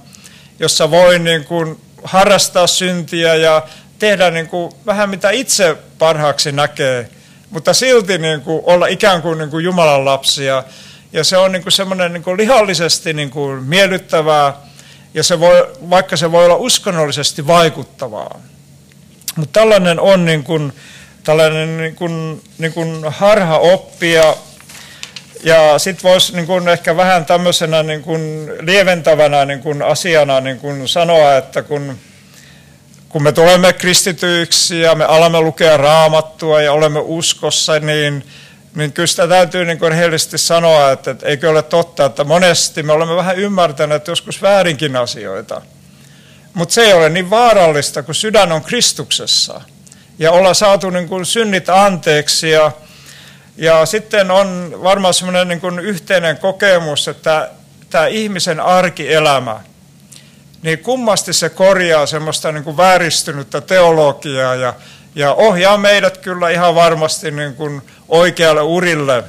jossa 0.59 0.91
voi 0.91 1.19
niin 1.19 1.45
kuin 1.45 1.81
harrastaa 2.05 2.67
syntiä 2.67 3.35
ja 3.35 3.63
tehdä 3.99 4.31
niin 4.31 4.49
kuin 4.49 4.73
vähän 4.87 5.11
mitä 5.11 5.31
itse 5.31 5.77
parhaaksi 5.99 6.53
näkee, 6.53 7.11
mutta 7.51 7.75
silti 7.75 8.19
niin 8.19 8.41
kuin 8.41 8.63
olla 8.65 8.87
ikään 8.87 9.23
kuin, 9.23 9.39
niin 9.39 9.51
kuin 9.51 9.65
Jumalan 9.65 10.05
lapsia. 10.05 10.63
Ja 11.13 11.25
se 11.25 11.37
on 11.37 11.53
niin 11.53 11.63
kuin 11.63 11.73
semmoinen 11.73 12.13
niin 12.13 12.23
kuin 12.23 12.37
lihallisesti 12.37 13.13
niin 13.13 13.31
kuin 13.31 13.63
miellyttävää, 13.63 14.55
ja 15.15 15.23
se 15.23 15.41
voi, 15.41 15.69
vaikka 15.91 16.17
se 16.17 16.33
voi 16.33 16.45
olla 16.45 16.57
uskonnollisesti 16.57 17.47
vaikuttavaa. 17.47 18.41
Mutta 19.37 19.61
tällainen 19.61 20.01
on 20.01 20.25
niin 20.25 20.45
kuin, 20.45 20.73
tällainen 21.25 21.77
niin 21.77 21.97
kuin, 21.97 22.43
niin 22.59 22.73
kuin 22.73 23.05
harha 23.13 23.59
oppia. 23.59 24.37
Ja 25.47 25.79
sitten 25.79 26.11
voisi 26.11 26.33
niin 26.33 26.47
kuin 26.47 26.69
ehkä 26.69 26.97
vähän 26.97 27.27
tämmöisenä 27.27 27.83
niin 27.83 28.03
kuin 28.03 28.53
lieventävänä 28.61 29.45
niin 29.45 29.61
kuin 29.61 29.83
asiana 29.83 30.41
niin 30.41 30.59
kuin 30.59 30.89
sanoa, 30.89 31.37
että 31.37 31.63
kun, 31.63 31.99
kun 33.09 33.23
me 33.23 33.33
tulemme 33.33 33.73
kristityiksi 33.73 34.81
ja 34.81 34.95
me 34.95 35.05
alamme 35.05 35.41
lukea 35.41 35.77
raamattua 35.77 36.63
ja 36.63 36.73
olemme 36.73 37.01
uskossa, 37.05 37.79
niin, 37.79 38.27
niin 38.75 38.93
kyllä 38.93 39.07
sitä 39.07 39.29
täytyy 39.29 39.65
niin 39.65 39.79
kuin 39.79 39.91
rehellisesti 39.91 40.39
sanoa, 40.39 40.91
että, 40.91 41.11
että 41.11 41.27
eikö 41.27 41.51
ole 41.51 41.63
totta, 41.63 42.05
että 42.05 42.25
monesti 42.25 42.83
me 42.83 42.93
olemme 42.93 43.17
vähän 43.17 43.37
ymmärtäneet 43.37 44.07
joskus 44.07 44.43
väärinkin 44.43 44.97
asioita. 44.97 45.63
Mutta 46.55 46.75
se 46.75 46.83
ei 46.83 46.93
ole 46.93 47.09
niin 47.09 47.31
vaarallista, 47.31 48.03
kun 48.03 48.15
sydän 48.15 48.53
on 48.53 48.63
Kristuksessa 48.63 49.61
ja 50.19 50.33
olla 50.33 50.55
saatu 50.55 50.91
niin 50.91 51.09
kuin 51.09 51.27
synnit 51.27 51.69
anteeksi 51.69 52.51
ja 52.51 52.73
ja 53.57 53.87
sitten 53.87 54.31
on 54.31 54.79
varmaan 54.83 55.15
semmoinen 55.15 55.49
niin 55.49 55.79
yhteinen 55.79 56.39
kokemus, 56.39 57.09
että 57.09 57.51
tämä 57.91 58.07
ihmisen 58.07 58.61
arkielämä, 58.61 59.61
niin 60.63 60.79
kummasti 60.79 61.33
se 61.33 61.49
korjaa 61.49 62.07
semmoista 62.07 62.53
niin 62.53 62.65
kuin 62.65 62.77
vääristynyttä 62.77 63.61
teologiaa 63.61 64.55
ja, 64.55 64.75
ja 65.15 65.35
ohjaa 65.35 65.79
meidät 65.79 66.19
kyllä 66.19 66.51
ihan 66.51 66.75
varmasti 66.75 67.31
niin 67.31 67.55
kuin 67.55 67.83
oikealle 68.09 68.63
urille, 68.63 69.25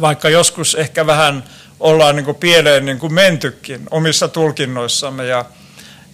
vaikka 0.00 0.28
joskus 0.28 0.74
ehkä 0.74 1.06
vähän 1.06 1.44
ollaan 1.80 2.16
niin 2.16 2.24
kuin 2.24 2.36
pieleen 2.36 2.86
niin 2.86 2.98
kuin 2.98 3.14
mentykin 3.14 3.86
omissa 3.90 4.28
tulkinnoissamme. 4.28 5.26
Ja, 5.26 5.44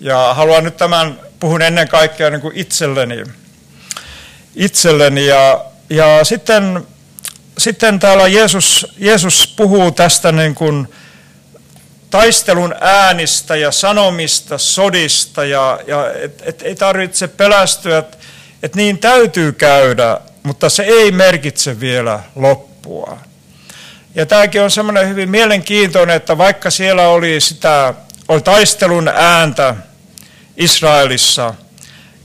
ja 0.01 0.35
haluan 0.35 0.65
nyt 0.65 0.77
tämän, 0.77 1.21
puhun 1.41 1.63
ennen 1.63 1.89
kaikkea 1.89 2.31
niin 2.31 2.41
kuin 2.41 2.57
itselleni. 2.57 3.25
itselleni 4.55 5.27
ja, 5.27 5.65
ja 5.91 6.25
sitten 6.25 6.87
sitten 7.59 8.01
täällä 8.01 8.29
Jeesus, 8.29 8.87
Jeesus 8.99 9.55
puhuu 9.57 9.91
tästä 9.91 10.33
niin 10.33 10.55
kuin 10.55 10.89
taistelun 12.11 12.75
äänistä 12.81 13.57
ja 13.57 13.73
sanomista, 13.73 14.59
sodista, 14.59 15.45
ja, 15.45 15.81
ja 15.87 16.13
et, 16.23 16.43
et 16.47 16.63
ei 16.63 16.75
tarvitse 16.75 17.29
pelästyä, 17.29 17.99
että 17.99 18.17
et 18.63 18.75
niin 18.75 18.99
täytyy 18.99 19.53
käydä, 19.53 20.21
mutta 20.43 20.69
se 20.69 20.83
ei 20.83 21.13
merkitse 21.13 21.81
vielä 21.81 22.21
loppua. 22.37 23.19
Ja 24.15 24.27
tämäkin 24.27 24.63
on 24.63 24.71
semmoinen 24.71 25.09
hyvin 25.09 25.31
mielenkiintoinen, 25.31 26.17
että 26.17 26.39
vaikka 26.39 26.71
siellä 26.71 27.09
oli 27.09 27.41
sitä 27.41 27.95
oli 28.29 28.41
taistelun 28.41 29.09
ääntä 29.09 29.75
Israelissa 30.57 31.55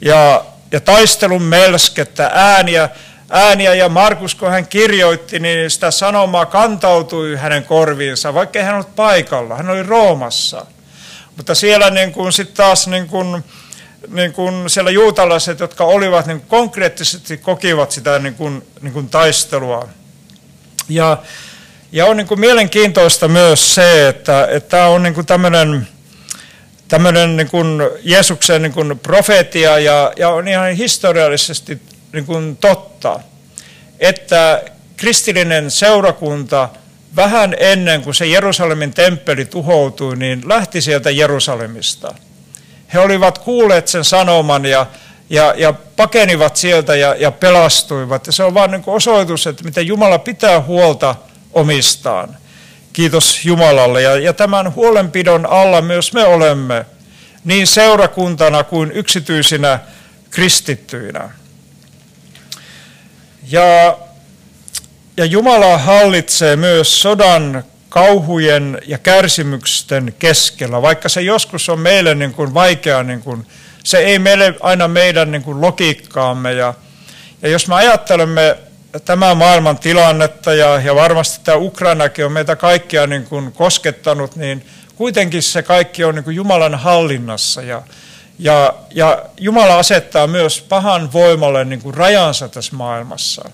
ja, 0.01 0.45
ja 0.71 0.79
taistelun 0.79 1.41
melskettä 1.41 2.31
ääniä, 2.33 2.89
ääniä 3.29 3.73
ja 3.73 3.89
Markus, 3.89 4.35
kun 4.35 4.51
hän 4.51 4.67
kirjoitti, 4.67 5.39
niin 5.39 5.71
sitä 5.71 5.91
sanomaa 5.91 6.45
kantautui 6.45 7.35
hänen 7.35 7.63
korviinsa, 7.63 8.33
vaikka 8.33 8.63
hän 8.63 8.73
ollut 8.73 8.95
paikalla. 8.95 9.55
Hän 9.55 9.69
oli 9.69 9.83
Roomassa. 9.83 10.65
Mutta 11.37 11.55
siellä 11.55 11.89
niin 11.89 12.11
kuin 12.11 12.33
sitten 12.33 12.55
taas 12.55 12.87
niin 12.87 13.07
kuin, 13.07 13.43
niin 14.07 14.33
kuin 14.33 14.69
siellä 14.69 14.91
juutalaiset, 14.91 15.59
jotka 15.59 15.83
olivat 15.83 16.25
niin 16.25 16.41
konkreettisesti 16.41 17.37
kokivat 17.37 17.91
sitä 17.91 18.19
niin 18.19 18.35
kuin, 18.35 18.67
niin 18.81 18.93
kuin 18.93 19.09
taistelua. 19.09 19.87
Ja, 20.89 21.17
ja 21.91 22.05
on 22.05 22.17
niin 22.17 22.27
kuin 22.27 22.39
mielenkiintoista 22.39 23.27
myös 23.27 23.75
se, 23.75 24.07
että, 24.07 24.47
tämä 24.69 24.87
on 24.87 25.03
niin 25.03 25.13
kuin 25.13 25.25
tämmöinen, 25.25 25.87
tämmöinen 26.87 27.37
niin 27.37 27.49
kuin 27.49 27.81
Jeesuksen 28.03 28.61
niin 28.61 28.73
kuin 28.73 28.99
profeetia 28.99 29.79
ja, 29.79 30.13
ja 30.17 30.29
on 30.29 30.47
ihan 30.47 30.71
historiallisesti 30.71 31.81
niin 32.13 32.25
kuin 32.25 32.57
totta, 32.57 33.19
että 33.99 34.63
kristillinen 34.97 35.71
seurakunta 35.71 36.69
vähän 37.15 37.55
ennen 37.59 38.01
kuin 38.01 38.15
se 38.15 38.25
Jerusalemin 38.25 38.93
temppeli 38.93 39.45
tuhoutui, 39.45 40.17
niin 40.17 40.49
lähti 40.49 40.81
sieltä 40.81 41.09
Jerusalemista. 41.09 42.15
He 42.93 42.99
olivat 42.99 43.37
kuulleet 43.37 43.87
sen 43.87 44.03
sanoman 44.03 44.65
ja, 44.65 44.85
ja, 45.29 45.53
ja 45.57 45.73
pakenivat 45.95 46.55
sieltä 46.55 46.95
ja, 46.95 47.15
ja 47.15 47.31
pelastuivat. 47.31 48.27
Ja 48.27 48.31
se 48.31 48.43
on 48.43 48.53
vain 48.53 48.71
niin 48.71 48.83
osoitus, 48.87 49.47
että 49.47 49.63
miten 49.63 49.87
Jumala 49.87 50.19
pitää 50.19 50.61
huolta 50.61 51.15
omistaan. 51.53 52.37
Kiitos 52.93 53.45
Jumalalle. 53.45 54.01
Ja, 54.01 54.19
ja 54.19 54.33
tämän 54.33 54.75
huolenpidon 54.75 55.45
alla 55.45 55.81
myös 55.81 56.13
me 56.13 56.25
olemme, 56.25 56.85
niin 57.43 57.67
seurakuntana 57.67 58.63
kuin 58.63 58.91
yksityisinä 58.91 59.79
kristittyinä. 60.29 61.29
Ja, 63.51 63.97
ja 65.17 65.25
Jumala 65.25 65.77
hallitsee 65.77 66.55
myös 66.55 67.01
sodan 67.01 67.63
kauhujen 67.89 68.81
ja 68.87 68.97
kärsimysten 68.97 70.13
keskellä, 70.19 70.81
vaikka 70.81 71.09
se 71.09 71.21
joskus 71.21 71.69
on 71.69 71.79
meille 71.79 72.15
niin 72.15 72.33
kuin 72.33 72.53
vaikea, 72.53 73.03
niin 73.03 73.21
kuin, 73.21 73.47
se 73.83 73.97
ei 73.97 74.19
meille 74.19 74.53
aina 74.61 74.87
meidän 74.87 75.31
niin 75.31 75.43
kuin 75.43 75.61
logiikkaamme. 75.61 76.53
Ja, 76.53 76.73
ja 77.41 77.49
jos 77.49 77.67
me 77.67 77.75
ajattelemme 77.75 78.57
tämän 79.05 79.37
maailman 79.37 79.79
tilannetta, 79.79 80.53
ja, 80.53 80.81
ja 80.81 80.95
varmasti 80.95 81.39
tämä 81.43 81.57
Ukrainakin 81.57 82.25
on 82.25 82.31
meitä 82.31 82.55
kaikkia 82.55 83.07
niin 83.07 83.23
kuin 83.23 83.51
koskettanut, 83.51 84.35
niin 84.35 84.65
kuitenkin 84.95 85.43
se 85.43 85.63
kaikki 85.63 86.03
on 86.03 86.15
niin 86.15 86.23
kuin 86.23 86.35
Jumalan 86.35 86.75
hallinnassa. 86.75 87.61
Ja, 87.61 87.81
ja, 88.39 88.73
ja 88.91 89.25
Jumala 89.37 89.79
asettaa 89.79 90.27
myös 90.27 90.61
pahan 90.61 91.13
voimalle 91.13 91.65
niin 91.65 91.81
kuin 91.81 91.95
rajansa 91.95 92.47
tässä 92.47 92.75
maailmassa. 92.75 93.49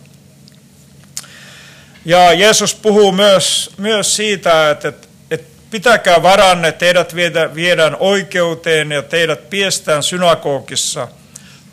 Ja 2.06 2.34
Jeesus 2.34 2.76
puhuu 2.76 3.12
myös, 3.12 3.72
myös 3.78 4.16
siitä, 4.16 4.70
että, 4.70 4.88
että, 4.88 5.08
että 5.32 5.48
pitäkää 5.72 6.24
varanne, 6.24 6.72
teidät 6.72 7.16
viedään 7.56 7.98
oikeuteen 8.00 8.92
ja 8.92 9.02
teidät 9.02 9.50
piestään 9.50 10.04
synagogissa. 10.04 11.08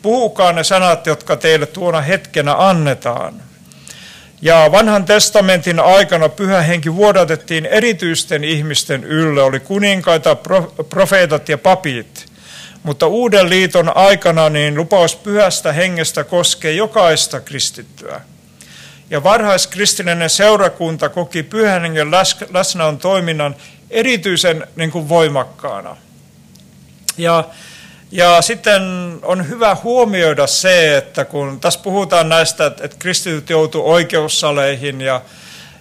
Puhukaa 0.01 0.53
ne 0.53 0.63
sanat, 0.63 1.05
jotka 1.05 1.35
teille 1.35 1.65
tuona 1.65 2.01
hetkenä 2.01 2.55
annetaan. 2.57 3.41
Ja 4.41 4.69
vanhan 4.71 5.05
testamentin 5.05 5.79
aikana 5.79 6.29
pyhä 6.29 6.61
henki 6.61 6.95
vuodatettiin 6.95 7.65
erityisten 7.65 8.43
ihmisten 8.43 9.03
ylle, 9.03 9.41
oli 9.41 9.59
kuninkaita, 9.59 10.37
profeetat 10.89 11.49
ja 11.49 11.57
papit– 11.57 12.25
mutta 12.83 13.07
uuden 13.07 13.49
liiton 13.49 13.97
aikana 13.97 14.49
niin 14.49 14.75
lupaus 14.75 15.15
pyhästä 15.15 15.73
hengestä 15.73 16.23
koskee 16.23 16.71
jokaista 16.71 17.39
kristittyä. 17.39 18.21
Ja 19.09 19.23
varhaiskristillinen 19.23 20.29
seurakunta 20.29 21.09
koki 21.09 21.43
pyhän 21.43 21.81
hengen 21.81 22.11
läsnäon 22.53 22.97
toiminnan 22.97 23.55
erityisen 23.89 24.67
niin 24.75 24.91
kuin 24.91 25.09
voimakkaana. 25.09 25.97
Ja, 27.17 27.43
ja 28.11 28.41
sitten 28.41 28.81
on 29.21 29.49
hyvä 29.49 29.77
huomioida 29.83 30.47
se, 30.47 30.97
että 30.97 31.25
kun 31.25 31.59
tässä 31.59 31.79
puhutaan 31.83 32.29
näistä, 32.29 32.65
että 32.65 32.97
kristityt 32.99 33.49
joutuu 33.49 33.91
oikeussaleihin 33.91 35.01
ja, 35.01 35.21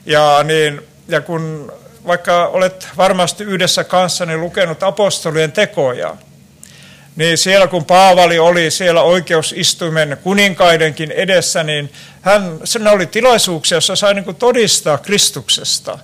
ja, 0.06 0.42
niin, 0.44 0.82
ja 1.08 1.20
kun 1.20 1.72
vaikka 2.06 2.46
olet 2.46 2.88
varmasti 2.96 3.44
yhdessä 3.44 3.84
kanssani 3.84 4.36
lukenut 4.36 4.82
apostolien 4.82 5.52
tekoja, 5.52 6.16
niin 7.16 7.38
siellä 7.38 7.66
kun 7.66 7.84
Paavali 7.84 8.38
oli 8.38 8.70
siellä 8.70 9.02
oikeusistuimen 9.02 10.18
kuninkaidenkin 10.22 11.10
edessä, 11.10 11.62
niin 11.62 11.92
hän, 12.22 12.60
sen 12.64 12.86
oli 12.86 13.06
tilaisuuksia, 13.06 13.76
jossa 13.76 13.96
sai 13.96 14.14
niin 14.14 14.36
todistaa 14.36 14.98
Kristuksesta. 14.98 15.98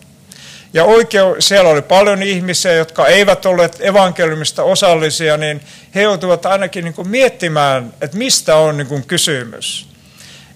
Ja 0.72 0.84
oikeu, 0.84 1.36
siellä 1.38 1.70
oli 1.70 1.82
paljon 1.82 2.22
ihmisiä, 2.22 2.72
jotka 2.72 3.06
eivät 3.06 3.46
olleet 3.46 3.76
evankeliumista 3.80 4.62
osallisia, 4.62 5.36
niin 5.36 5.60
he 5.94 6.02
joutuivat 6.02 6.46
ainakin 6.46 6.84
niin 6.84 7.08
miettimään, 7.08 7.92
että 8.00 8.16
mistä 8.16 8.56
on 8.56 8.76
niin 8.76 9.04
kysymys. 9.06 9.88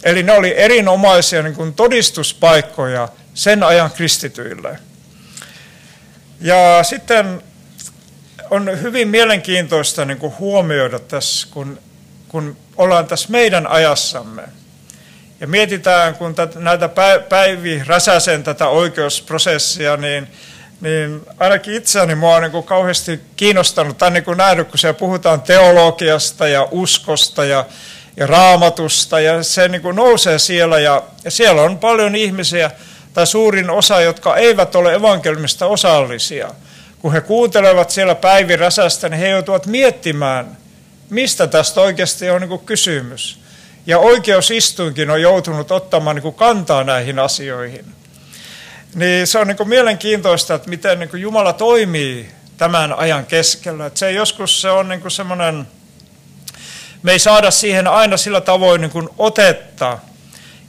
Eli 0.03 0.23
ne 0.23 0.33
oli 0.33 0.59
erinomaisia 0.59 1.43
niin 1.43 1.75
todistuspaikkoja 1.75 3.09
sen 3.35 3.63
ajan 3.63 3.91
kristityille. 3.91 4.79
Ja 6.41 6.83
sitten 6.83 7.43
on 8.53 8.83
hyvin 8.83 9.09
mielenkiintoista 9.09 10.05
niin 10.05 10.19
kuin 10.19 10.33
huomioida 10.39 10.99
tässä, 10.99 11.49
kun, 11.51 11.79
kun 12.29 12.57
ollaan 12.77 13.07
tässä 13.07 13.29
meidän 13.31 13.67
ajassamme. 13.67 14.43
Ja 15.41 15.47
mietitään, 15.47 16.15
kun 16.15 16.35
tätä, 16.35 16.61
näitä 16.61 16.89
Päivi 17.29 17.83
Räsäsen 17.87 18.43
tätä 18.43 18.69
oikeusprosessia, 18.69 19.97
niin, 19.97 20.29
niin 20.81 21.21
ainakin 21.39 21.75
itseäni 21.75 22.15
mua 22.15 22.37
on 22.37 22.43
niin 22.43 22.53
kuin 22.53 22.65
kauheasti 22.65 23.21
kiinnostanut, 23.37 23.99
tai 23.99 24.11
niin 24.11 24.25
kuin 24.25 24.39
nähnyt, 24.39 24.69
kun 24.69 24.79
siellä 24.79 24.99
puhutaan 24.99 25.43
teologiasta 25.43 26.49
ja 26.49 26.69
uskosta 26.71 27.45
ja, 27.45 27.65
ja 28.17 28.27
raamatusta, 28.27 29.21
ja 29.21 29.43
se 29.43 29.69
niin 29.69 29.83
kuin 29.83 29.97
nousee 29.97 30.39
siellä, 30.39 30.79
ja, 30.79 31.03
ja 31.25 31.31
siellä 31.31 31.63
on 31.63 31.79
paljon 31.79 32.15
ihmisiä, 32.15 32.71
tai 33.15 33.27
suurin 33.27 33.71
osa, 33.71 34.01
jotka 34.01 34.37
eivät 34.37 34.75
ole 34.75 34.95
evankelmista 34.95 35.67
osallisia– 35.67 36.51
kun 37.03 37.13
he 37.13 37.21
kuuntelevat 37.21 37.91
siellä 37.91 38.15
Päivi 38.15 38.57
Räsästä, 38.57 39.09
niin 39.09 39.21
he 39.21 39.29
joutuvat 39.29 39.67
miettimään, 39.67 40.57
mistä 41.11 41.47
tästä 41.47 41.81
oikeasti 41.81 42.31
on 42.31 42.41
niin 42.41 42.59
kysymys. 42.59 43.39
Ja 43.87 43.99
oikeusistuinkin 43.99 45.11
on 45.11 45.23
joutunut 45.23 45.71
ottamaan 45.71 46.17
niin 46.17 46.35
kantaa 46.35 46.85
näihin 46.85 47.19
asioihin. 47.19 47.85
Niin 48.95 49.27
se 49.27 49.39
on 49.39 49.47
niin 49.47 49.69
mielenkiintoista, 49.69 50.55
että 50.55 50.69
miten 50.69 50.99
niin 50.99 51.21
Jumala 51.21 51.53
toimii 51.53 52.31
tämän 52.57 52.93
ajan 52.93 53.27
keskellä. 53.27 53.87
Että 53.87 53.99
se 53.99 54.13
joskus 54.13 54.61
se 54.61 54.71
on 54.71 54.89
niin 54.89 55.11
semmoinen, 55.11 55.69
me 57.03 57.13
ei 57.13 57.19
saada 57.19 57.51
siihen 57.51 57.87
aina 57.87 58.17
sillä 58.17 58.41
tavoin 58.41 58.81
niin 58.81 59.09
otetta. 59.19 59.99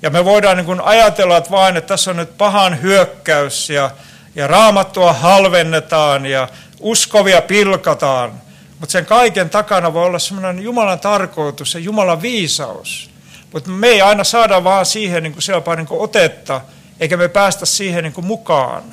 Ja 0.01 0.09
me 0.09 0.25
voidaan 0.25 0.57
niin 0.57 0.81
ajatella, 0.81 1.37
että 1.37 1.51
vain, 1.51 1.77
että 1.77 1.87
tässä 1.87 2.11
on 2.11 2.17
nyt 2.17 2.37
pahan 2.37 2.81
hyökkäys 2.81 3.69
ja 3.69 3.91
ja 4.35 4.47
raamattua 4.47 5.13
halvennetaan 5.13 6.25
ja 6.25 6.47
uskovia 6.79 7.41
pilkataan. 7.41 8.41
Mutta 8.79 8.91
sen 8.91 9.05
kaiken 9.05 9.49
takana 9.49 9.93
voi 9.93 10.05
olla 10.05 10.19
semmoinen 10.19 10.63
Jumalan 10.63 10.99
tarkoitus 10.99 11.73
ja 11.73 11.79
Jumalan 11.79 12.21
viisaus. 12.21 13.09
Mutta 13.53 13.69
me 13.69 13.87
ei 13.87 14.01
aina 14.01 14.23
saada 14.23 14.63
vaan 14.63 14.85
siihen 14.85 15.23
niin 15.23 15.33
kuin 15.33 15.75
niin 15.75 15.87
kuin 15.87 16.01
otetta, 16.01 16.61
eikä 16.99 17.17
me 17.17 17.27
päästä 17.27 17.65
siihen 17.65 18.03
niin 18.03 18.13
kuin 18.13 18.25
mukaan. 18.25 18.83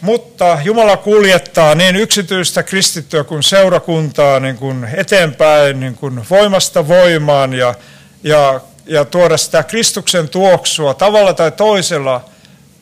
Mutta 0.00 0.58
Jumala 0.64 0.96
kuljettaa 0.96 1.74
niin 1.74 1.96
yksityistä 1.96 2.62
kristittyä 2.62 3.24
kuin 3.24 3.42
seurakuntaa 3.42 4.40
niin 4.40 4.56
kuin 4.56 4.88
eteenpäin 4.94 5.80
niin 5.80 5.94
kuin 5.94 6.26
voimasta 6.30 6.88
voimaan 6.88 7.52
ja, 7.52 7.74
ja, 8.22 8.60
ja 8.86 9.04
tuoda 9.04 9.36
sitä 9.36 9.62
Kristuksen 9.62 10.28
tuoksua 10.28 10.94
tavalla 10.94 11.34
tai 11.34 11.52
toisella– 11.52 12.24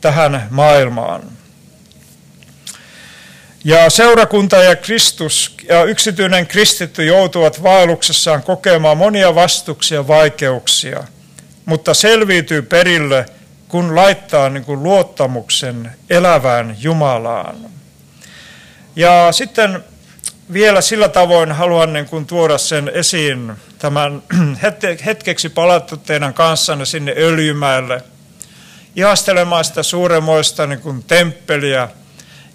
tähän 0.00 0.46
maailmaan. 0.50 1.22
Ja 3.64 3.90
seurakunta 3.90 4.56
ja 4.56 4.76
Kristus 4.76 5.56
ja 5.68 5.84
yksityinen 5.84 6.46
kristitty 6.46 7.04
joutuvat 7.04 7.62
vaelluksessaan 7.62 8.42
kokemaan 8.42 8.98
monia 8.98 9.34
vastuksia 9.34 10.08
vaikeuksia, 10.08 11.04
mutta 11.64 11.94
selviytyy 11.94 12.62
perille, 12.62 13.26
kun 13.68 13.96
laittaa 13.96 14.48
niin 14.48 14.64
kuin 14.64 14.82
luottamuksen 14.82 15.92
elävään 16.10 16.76
Jumalaan. 16.80 17.56
Ja 18.96 19.32
sitten 19.32 19.84
vielä 20.52 20.80
sillä 20.80 21.08
tavoin 21.08 21.52
haluan 21.52 21.92
niin 21.92 22.06
kuin 22.06 22.26
tuoda 22.26 22.58
sen 22.58 22.90
esiin 22.94 23.52
tämän 23.78 24.22
hetkeksi 25.06 25.48
palattu 25.48 25.96
teidän 25.96 26.34
kanssanne 26.34 26.84
sinne 26.84 27.14
Öljymäelle– 27.16 28.02
ihastelemaan 28.96 29.64
sitä 29.64 29.82
suuremoista 29.82 30.66
niin 30.66 30.80
kuin 30.80 31.04
temppeliä, 31.04 31.88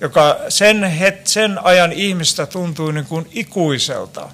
joka 0.01 0.37
sen, 0.49 0.83
het, 0.83 1.27
sen 1.27 1.59
ajan 1.63 1.91
ihmistä 1.91 2.45
tuntui 2.45 2.93
niin 2.93 3.05
kuin 3.05 3.27
ikuiselta. 3.31 4.29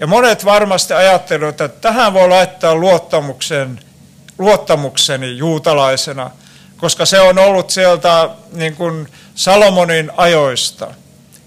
Ja 0.00 0.06
monet 0.06 0.44
varmasti 0.44 0.94
ajattelevat, 0.94 1.60
että 1.60 1.80
tähän 1.80 2.12
voi 2.12 2.28
laittaa 2.28 2.74
luottamuksen, 2.74 3.80
luottamukseni 4.38 5.36
juutalaisena, 5.36 6.30
koska 6.76 7.06
se 7.06 7.20
on 7.20 7.38
ollut 7.38 7.70
sieltä 7.70 8.28
niin 8.52 8.76
kuin 8.76 9.08
Salomonin 9.34 10.10
ajoista. 10.16 10.94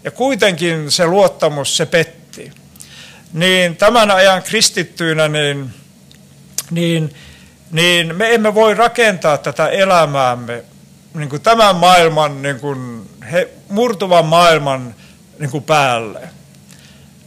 Ja 0.04 0.12
kuitenkin 0.12 0.92
se 0.92 1.08
luottamus, 1.08 1.78
se 1.78 1.86
petti. 1.86 2.52
Niin 3.34 3.76
tämän 3.76 4.12
ajan 4.12 4.44
kristittyinä, 4.44 5.28
niin, 5.28 5.74
niin 6.72 7.16
niin 7.72 8.16
me 8.16 8.34
emme 8.34 8.54
voi 8.54 8.74
rakentaa 8.74 9.38
tätä 9.38 9.68
elämäämme 9.68 10.64
niin 11.14 11.30
kuin 11.30 11.42
tämän 11.42 11.76
maailman, 11.76 12.42
niin 12.42 12.60
kuin 12.60 13.10
he, 13.32 13.50
murtuvan 13.70 14.26
maailman 14.26 14.96
niin 15.40 15.50
kuin 15.50 15.64
päälle, 15.64 16.30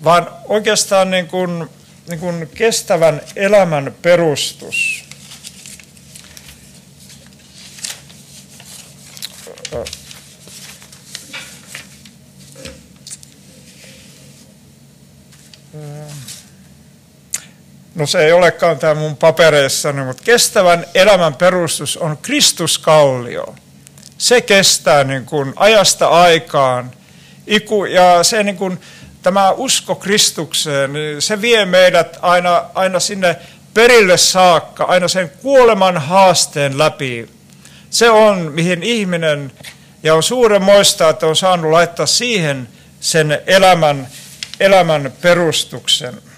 vaan 0.05 0.29
oikeastaan 0.49 1.11
niin 1.11 1.27
kuin, 1.27 1.71
niin 2.09 2.21
kuin 2.21 2.49
kestävän 2.55 3.21
elämän 3.37 3.95
perustus. 4.03 5.05
No 17.95 18.07
se 18.07 18.25
ei 18.25 18.33
olekaan 18.33 18.79
tämä 18.79 18.95
mun 18.95 19.17
papereissani, 19.17 20.05
mutta 20.05 20.23
kestävän 20.23 20.87
elämän 20.95 21.35
perustus 21.35 21.97
on 21.97 22.19
Kristuskallio. 22.23 23.55
Se 24.19 24.41
kestää 24.41 25.05
niin 25.05 25.27
kuin 25.27 25.53
ajasta 25.57 26.09
aikaan. 26.09 26.91
Iku, 27.47 27.85
ja 27.85 28.23
se 28.23 28.43
niin 28.43 28.57
kuin, 28.57 28.81
tämä 29.23 29.51
usko 29.51 29.95
Kristukseen, 29.95 30.93
niin 30.93 31.23
se 31.23 31.41
vie 31.41 31.65
meidät 31.65 32.19
aina, 32.23 32.65
aina 32.75 33.01
sinne 33.01 33.37
perille 33.75 34.17
saakka, 34.17 34.85
aina 34.85 35.09
sen 35.09 35.31
kuoleman 35.43 35.99
haasteen 35.99 36.79
läpi. 36.79 37.29
Se 37.91 38.11
on, 38.11 38.39
mihin 38.39 38.83
ihminen, 38.83 39.53
ja 40.03 40.15
on 40.15 40.23
suuren 40.23 40.63
moista, 40.63 41.09
että 41.09 41.27
on 41.27 41.37
saanut 41.37 41.71
laittaa 41.71 42.07
siihen 42.07 42.69
sen 43.01 43.43
elämän, 43.47 44.09
elämän 44.61 45.13
perustuksen. 45.21 46.32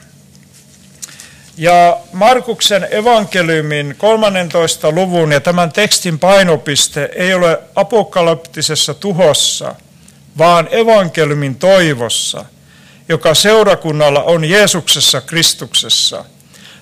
Ja 1.56 1.96
Markuksen 2.12 2.88
evankeliumin 2.90 3.94
13. 3.98 4.90
luvun 4.90 5.32
ja 5.32 5.40
tämän 5.40 5.72
tekstin 5.72 6.18
painopiste 6.18 7.10
ei 7.14 7.34
ole 7.34 7.60
apokalyptisessa 7.74 8.94
tuhossa, 8.94 9.74
vaan 10.38 10.68
evankeliumin 10.70 11.54
toivossa, 11.54 12.44
joka 13.08 13.34
seurakunnalla 13.34 14.22
on 14.22 14.44
Jeesuksessa 14.44 15.20
Kristuksessa. 15.20 16.24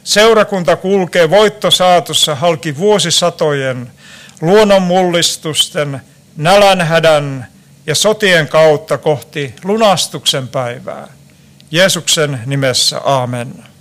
Seurakunta 0.05 0.77
kulkee 0.77 1.31
voittosaatossa 1.31 2.35
halki 2.35 2.77
vuosisatojen 2.77 3.93
luonnonmullistusten, 4.41 6.01
nälänhädän 6.37 7.47
ja 7.87 7.95
sotien 7.95 8.49
kautta 8.49 8.99
kohti 8.99 9.55
lunastuksen 9.65 10.49
päivää. 10.49 11.09
Jeesuksen 11.71 12.41
nimessä, 12.47 13.01
amen. 13.05 13.72